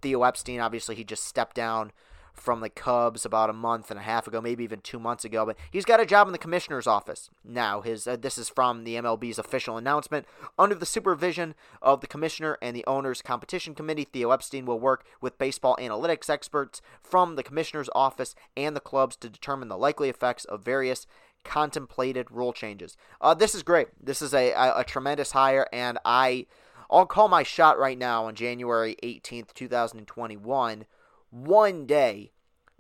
Theo 0.02 0.24
Epstein. 0.24 0.60
Obviously, 0.60 0.96
he 0.96 1.04
just 1.04 1.24
stepped 1.26 1.56
down 1.56 1.92
from 2.34 2.62
the 2.62 2.70
Cubs 2.70 3.26
about 3.26 3.50
a 3.50 3.54
month 3.54 3.92
and 3.92 4.00
a 4.00 4.04
half 4.04 4.28
ago, 4.28 4.42
maybe 4.42 4.64
even 4.64 4.82
two 4.82 5.00
months 5.00 5.26
ago. 5.26 5.46
But 5.46 5.58
he's 5.70 5.86
got 5.86 6.00
a 6.00 6.06
job 6.06 6.28
in 6.28 6.32
the 6.32 6.40
commissioner's 6.40 6.88
office 6.88 7.30
now. 7.44 7.82
His 7.82 8.08
uh, 8.08 8.16
this 8.16 8.38
is 8.38 8.50
from 8.50 8.84
the 8.84 8.96
MLB's 8.96 9.40
official 9.40 9.78
announcement. 9.78 10.26
Under 10.58 10.76
the 10.76 10.86
supervision 10.86 11.56
of 11.82 12.02
the 12.02 12.08
commissioner 12.08 12.58
and 12.62 12.76
the 12.76 12.86
owners' 12.88 13.22
competition 13.22 13.76
committee, 13.76 14.06
Theo 14.06 14.32
Epstein 14.32 14.66
will 14.66 14.80
work 14.80 15.06
with 15.20 15.38
baseball 15.38 15.78
analytics 15.80 16.30
experts 16.30 16.82
from 17.02 17.36
the 17.36 17.44
commissioner's 17.44 17.90
office 17.94 18.36
and 18.56 18.76
the 18.76 18.82
clubs 18.82 19.16
to 19.18 19.30
determine 19.30 19.68
the 19.68 19.78
likely 19.78 20.10
effects 20.10 20.46
of 20.46 20.64
various 20.64 21.06
contemplated 21.44 22.30
rule 22.32 22.54
changes. 22.54 22.98
Uh, 23.20 23.34
this 23.34 23.56
is 23.56 23.64
great. 23.64 23.88
This 24.02 24.22
is 24.22 24.34
a, 24.34 24.52
a, 24.52 24.80
a 24.80 24.84
tremendous 24.84 25.32
hire, 25.32 25.68
and 25.72 25.98
I. 26.06 26.48
I'll 26.94 27.06
call 27.06 27.30
my 27.30 27.44
shot 27.44 27.80
right 27.80 27.98
now 27.98 28.26
on 28.26 28.36
January 28.36 28.98
18th, 29.02 29.54
2021 29.54 30.86
one 31.32 31.86
day 31.86 32.32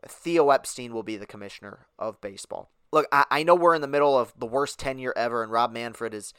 Theo 0.08 0.50
Epstein 0.50 0.94
will 0.94 1.04
be 1.04 1.18
the 1.18 1.26
commissioner 1.26 1.88
of 1.98 2.22
baseball. 2.22 2.70
Look, 2.92 3.08
I, 3.12 3.26
I 3.32 3.44
know 3.44 3.56
we're 3.56 3.76
in 3.76 3.82
the 3.82 3.88
middle 3.88 4.18
of 4.18 4.34
the 4.38 4.46
worst 4.46 4.78
tenure 4.78 5.14
ever, 5.16 5.42
and 5.42 5.52
Rob 5.52 5.72
Manfred 5.72 6.14
is, 6.14 6.34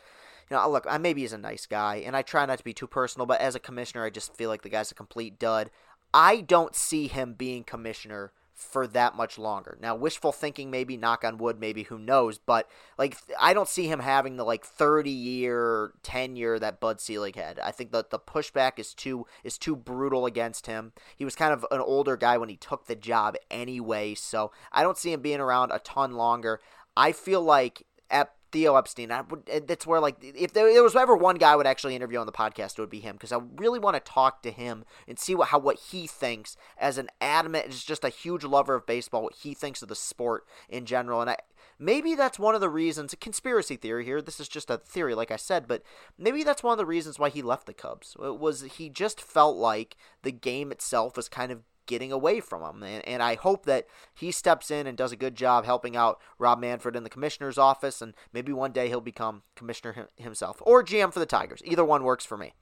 you 0.51 0.57
know, 0.57 0.71
look, 0.71 0.87
I, 0.89 0.99
maybe 0.99 1.23
he's 1.23 1.33
a 1.33 1.39
nice 1.39 1.67
guy, 1.67 1.97
and 1.97 2.15
I 2.15 2.23
try 2.23 2.45
not 2.45 2.59
to 2.59 2.65
be 2.65 2.75
too 2.75 2.87
personal, 2.87 3.27
but 3.27 3.41
as 3.41 3.55
a 3.55 3.61
commissioner, 3.61 4.05
I 4.05 4.11
just 4.11 4.37
feel 4.37 4.51
like 4.51 4.63
the 4.63 4.69
guy's 4.69 4.91
a 4.91 4.95
complete 4.95 5.39
dud. 5.39 5.71
I 6.13 6.43
don't 6.43 6.77
see 6.77 7.09
him 7.09 7.33
being 7.33 7.65
commissioner 7.65 8.33
for 8.55 8.87
that 8.87 9.17
much 9.17 9.39
longer. 9.39 9.79
Now, 9.81 9.95
wishful 9.95 10.33
thinking, 10.33 10.71
maybe 10.71 10.97
knock 10.97 11.25
on 11.25 11.39
wood, 11.39 11.59
maybe 11.59 11.85
who 11.85 11.99
knows, 11.99 12.39
but 12.39 12.69
like 12.99 13.17
I 13.41 13.55
don't 13.55 13.69
see 13.69 13.87
him 13.87 14.01
having 14.01 14.37
the 14.37 14.45
like 14.45 14.65
30 14.65 15.11
year 15.11 15.93
tenure 16.03 16.59
that 16.59 16.81
Bud 16.81 17.01
Selig 17.01 17.37
had. 17.37 17.59
I 17.59 17.71
think 17.71 17.93
that 17.93 18.11
the 18.11 18.19
pushback 18.19 18.79
is 18.79 18.95
too 18.95 19.27
is 19.43 19.59
too 19.59 19.77
brutal 19.77 20.27
against 20.27 20.67
him. 20.67 20.93
He 21.17 21.25
was 21.25 21.35
kind 21.35 21.53
of 21.53 21.67
an 21.71 21.81
older 21.81 22.17
guy 22.17 22.39
when 22.39 22.49
he 22.49 22.57
took 22.57 22.87
the 22.87 22.97
job 22.97 23.37
anyway, 23.51 24.15
so 24.15 24.53
I 24.71 24.83
don't 24.83 24.99
see 24.99 25.13
him 25.13 25.23
being 25.23 25.41
around 25.41 25.73
a 25.73 25.79
ton 25.79 26.13
longer. 26.13 26.61
I 26.97 27.13
feel 27.13 27.43
like 27.43 27.87
at 28.11 28.35
Theo 28.53 28.77
Epstein. 28.77 29.11
I 29.11 29.23
would, 29.23 29.51
that's 29.67 29.87
where 29.87 29.99
like 29.99 30.17
if 30.23 30.53
there, 30.53 30.73
there, 30.73 30.83
was 30.83 30.95
ever 30.95 31.17
one 31.17 31.37
guy 31.37 31.53
I 31.53 31.57
would 31.57 31.67
actually 31.67 31.97
interview 31.97 32.19
on 32.19 32.27
the 32.27 32.33
podcast, 32.33 32.73
it 32.73 32.79
would 32.79 32.91
be 32.91 33.01
him 33.01 33.17
because 33.17 33.33
I 33.33 33.39
really 33.57 33.79
want 33.79 33.97
to 33.97 34.13
talk 34.13 34.43
to 34.43 34.51
him 34.51 34.85
and 35.09 35.19
see 35.19 35.35
what 35.35 35.49
how 35.49 35.59
what 35.59 35.79
he 35.91 36.07
thinks 36.07 36.57
as 36.79 36.99
an 36.99 37.09
adamant, 37.21 37.67
is 37.67 37.83
just 37.83 38.05
a 38.05 38.11
huge 38.11 38.45
lover 38.45 38.75
of 38.75 38.87
baseball, 38.87 39.23
what 39.23 39.35
he 39.35 39.55
thinks 39.55 39.83
of 39.83 39.89
the 39.89 39.97
sport 39.97 40.47
in 40.69 40.87
general, 40.87 41.21
and 41.21 41.31
I. 41.31 41.37
Maybe 41.79 42.15
that's 42.15 42.39
one 42.39 42.55
of 42.55 42.61
the 42.61 42.69
reasons, 42.69 43.13
a 43.13 43.17
conspiracy 43.17 43.75
theory 43.75 44.05
here. 44.05 44.23
This 44.23 44.39
is 44.39 44.47
just 44.47 44.71
a 44.71 44.79
theory, 44.79 45.17
like 45.17 45.33
I 45.33 45.37
said, 45.37 45.67
but 45.67 45.83
maybe 46.17 46.45
that's 46.45 46.63
one 46.63 46.71
of 46.71 46.79
the 46.79 46.87
reasons 46.87 47.19
why 47.19 47.29
he 47.29 47.43
left 47.43 47.67
the 47.67 47.75
Cubs. 47.75 48.17
It 48.23 48.39
was 48.39 48.63
he 48.63 48.89
just 48.89 49.21
felt 49.21 49.57
like 49.57 49.97
the 50.23 50.31
game 50.31 50.71
itself 50.71 51.17
was 51.17 51.29
kind 51.29 51.51
of 51.51 51.63
getting 51.87 52.13
away 52.13 52.41
from 52.41 52.63
him. 52.63 52.83
And, 52.83 53.07
and 53.07 53.23
I 53.23 53.35
hope 53.35 53.67
that 53.67 53.87
he 54.15 54.31
steps 54.31 54.71
in 54.71 54.87
and 54.87 54.97
does 54.97 55.13
a 55.13 55.17
good 55.17 55.35
job 55.35 55.65
helping 55.65 55.97
out 55.97 56.21
Rob 56.39 56.59
Manfred 56.61 56.97
in 56.97 57.05
the 57.05 57.11
commissioner's 57.11 57.59
office, 57.59 58.03
and 58.03 58.15
maybe 58.33 58.53
one 58.53 58.73
day 58.73 58.89
he'll 58.89 59.01
become 59.01 59.43
commissioner 59.55 60.09
himself 60.17 60.63
or 60.63 60.85
GM 60.85 61.13
for 61.13 61.21
the 61.21 61.27
Tigers. 61.27 61.63
Either 61.65 61.85
one 61.85 62.05
works 62.05 62.25
for 62.25 62.37
me. 62.37 62.55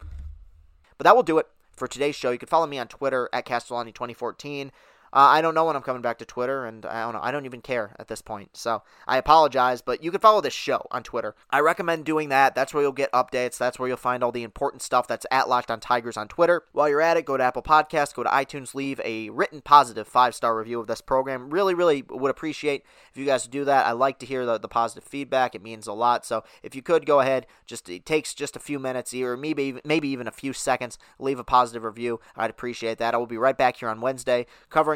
But 0.99 1.05
that 1.05 1.17
will 1.17 1.23
do 1.23 1.39
it 1.39 1.47
for 1.77 1.89
today's 1.89 2.15
show. 2.15 2.31
You 2.31 2.39
can 2.39 2.49
follow 2.49 2.67
me 2.67 2.79
on 2.79 2.89
Twitter 2.89 3.29
at 3.33 3.47
Castellani2014. 3.47 4.71
Uh, 5.13 5.19
I 5.19 5.41
don't 5.41 5.55
know 5.55 5.65
when 5.65 5.77
I'm 5.77 5.83
coming 5.83 6.03
back 6.03 6.19
to 6.19 6.25
Twitter, 6.25 6.65
and 6.67 6.87
I 6.87 7.03
don't 7.03 7.15
know. 7.15 7.21
I 7.23 7.31
don't 7.31 7.45
even 7.45 7.61
care 7.61 7.97
at 7.99 8.09
this 8.09 8.23
point. 8.23 8.57
So 8.57 8.83
I 9.09 9.19
apologize, 9.19 9.83
but 9.83 10.05
you 10.05 10.11
can 10.11 10.21
follow 10.21 10.41
this 10.41 10.55
show 10.55 10.87
on 10.91 11.03
Twitter. 11.03 11.35
I 11.51 11.61
recommend 11.61 12.05
doing 12.05 12.29
that. 12.29 12.55
That's 12.55 12.73
where 12.73 12.83
you'll 12.83 12.93
get 12.93 13.11
updates. 13.13 13.59
That's 13.59 13.79
where 13.79 13.89
you'll 13.89 13.97
find 13.97 14.23
all 14.23 14.33
the 14.33 14.45
important 14.45 14.83
stuff 14.83 15.09
that's 15.09 15.27
at 15.31 15.49
Locked 15.49 15.71
on 15.71 15.81
Tigers 15.81 16.17
on 16.17 16.29
Twitter. 16.29 16.65
While 16.73 16.89
you're 16.89 17.01
at 17.01 17.17
it, 17.17 17.25
go 17.25 17.37
to 17.37 17.43
Apple 17.43 17.63
Podcasts, 17.63 18.15
go 18.15 18.23
to 18.23 18.31
iTunes, 18.31 18.75
leave 18.75 19.01
a 19.05 19.31
written 19.31 19.61
positive 19.63 20.07
five 20.07 20.35
star 20.35 20.57
review 20.57 20.79
of 20.79 20.87
this 20.87 21.01
program. 21.01 21.51
Really, 21.51 21.75
really 21.75 22.05
would 22.09 22.31
appreciate 22.31 22.85
if 23.11 23.17
you 23.17 23.27
guys 23.27 23.49
do 23.49 23.65
that. 23.65 23.87
I 23.87 23.93
like 23.93 24.19
to 24.21 24.27
hear 24.27 24.47
the, 24.47 24.59
the 24.59 24.69
positive 24.69 25.05
feedback. 25.05 25.55
It 25.55 25.63
means 25.63 25.87
a 25.87 25.93
lot. 25.93 26.25
So 26.25 26.45
if 26.63 26.75
you 26.75 26.83
could 26.83 27.05
go 27.05 27.21
ahead, 27.21 27.47
just 27.67 27.89
it 27.89 28.07
takes 28.07 28.33
just 28.33 28.55
a 28.55 28.61
few 28.61 28.79
minutes, 28.79 29.13
or 29.15 29.37
maybe 29.37 29.81
maybe 29.85 30.09
even 30.09 30.29
a 30.29 30.33
few 30.33 30.53
seconds, 30.53 30.99
leave 31.19 31.39
a 31.39 31.45
positive 31.45 31.83
review. 31.83 32.21
I'd 32.37 32.51
appreciate 32.51 32.99
that. 32.99 33.15
I 33.15 33.17
will 33.17 33.27
be 33.27 33.39
right 33.39 33.59
back 33.59 33.79
here 33.79 33.89
on 33.89 34.01
Wednesday 34.01 34.47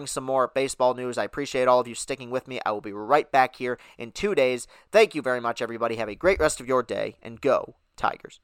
some 0.07 0.25
more 0.25 0.49
baseball 0.55 0.95
news. 0.95 1.19
I 1.19 1.25
appreciate 1.25 1.69
all 1.69 1.81
of 1.81 1.89
you 1.89 1.95
sticking 1.95 2.31
with 2.31 2.49
me. 2.49 2.61
I 2.65 2.73
will 2.73 2.81
be 2.81 2.93
right 2.93 3.31
back 3.31 3.57
here 3.57 3.79
in 3.99 4.13
two 4.13 4.35
days. 4.35 4.67
Thank 4.91 5.15
you 5.15 5.23
very 5.23 5.41
much, 5.41 5.63
everybody. 5.63 5.97
Have 5.97 6.09
a 6.09 6.15
great 6.15 6.41
rest 6.41 6.61
of 6.61 6.69
your 6.69 6.83
day, 6.83 7.17
and 7.23 7.41
go, 7.41 7.77
Tigers. 7.97 8.41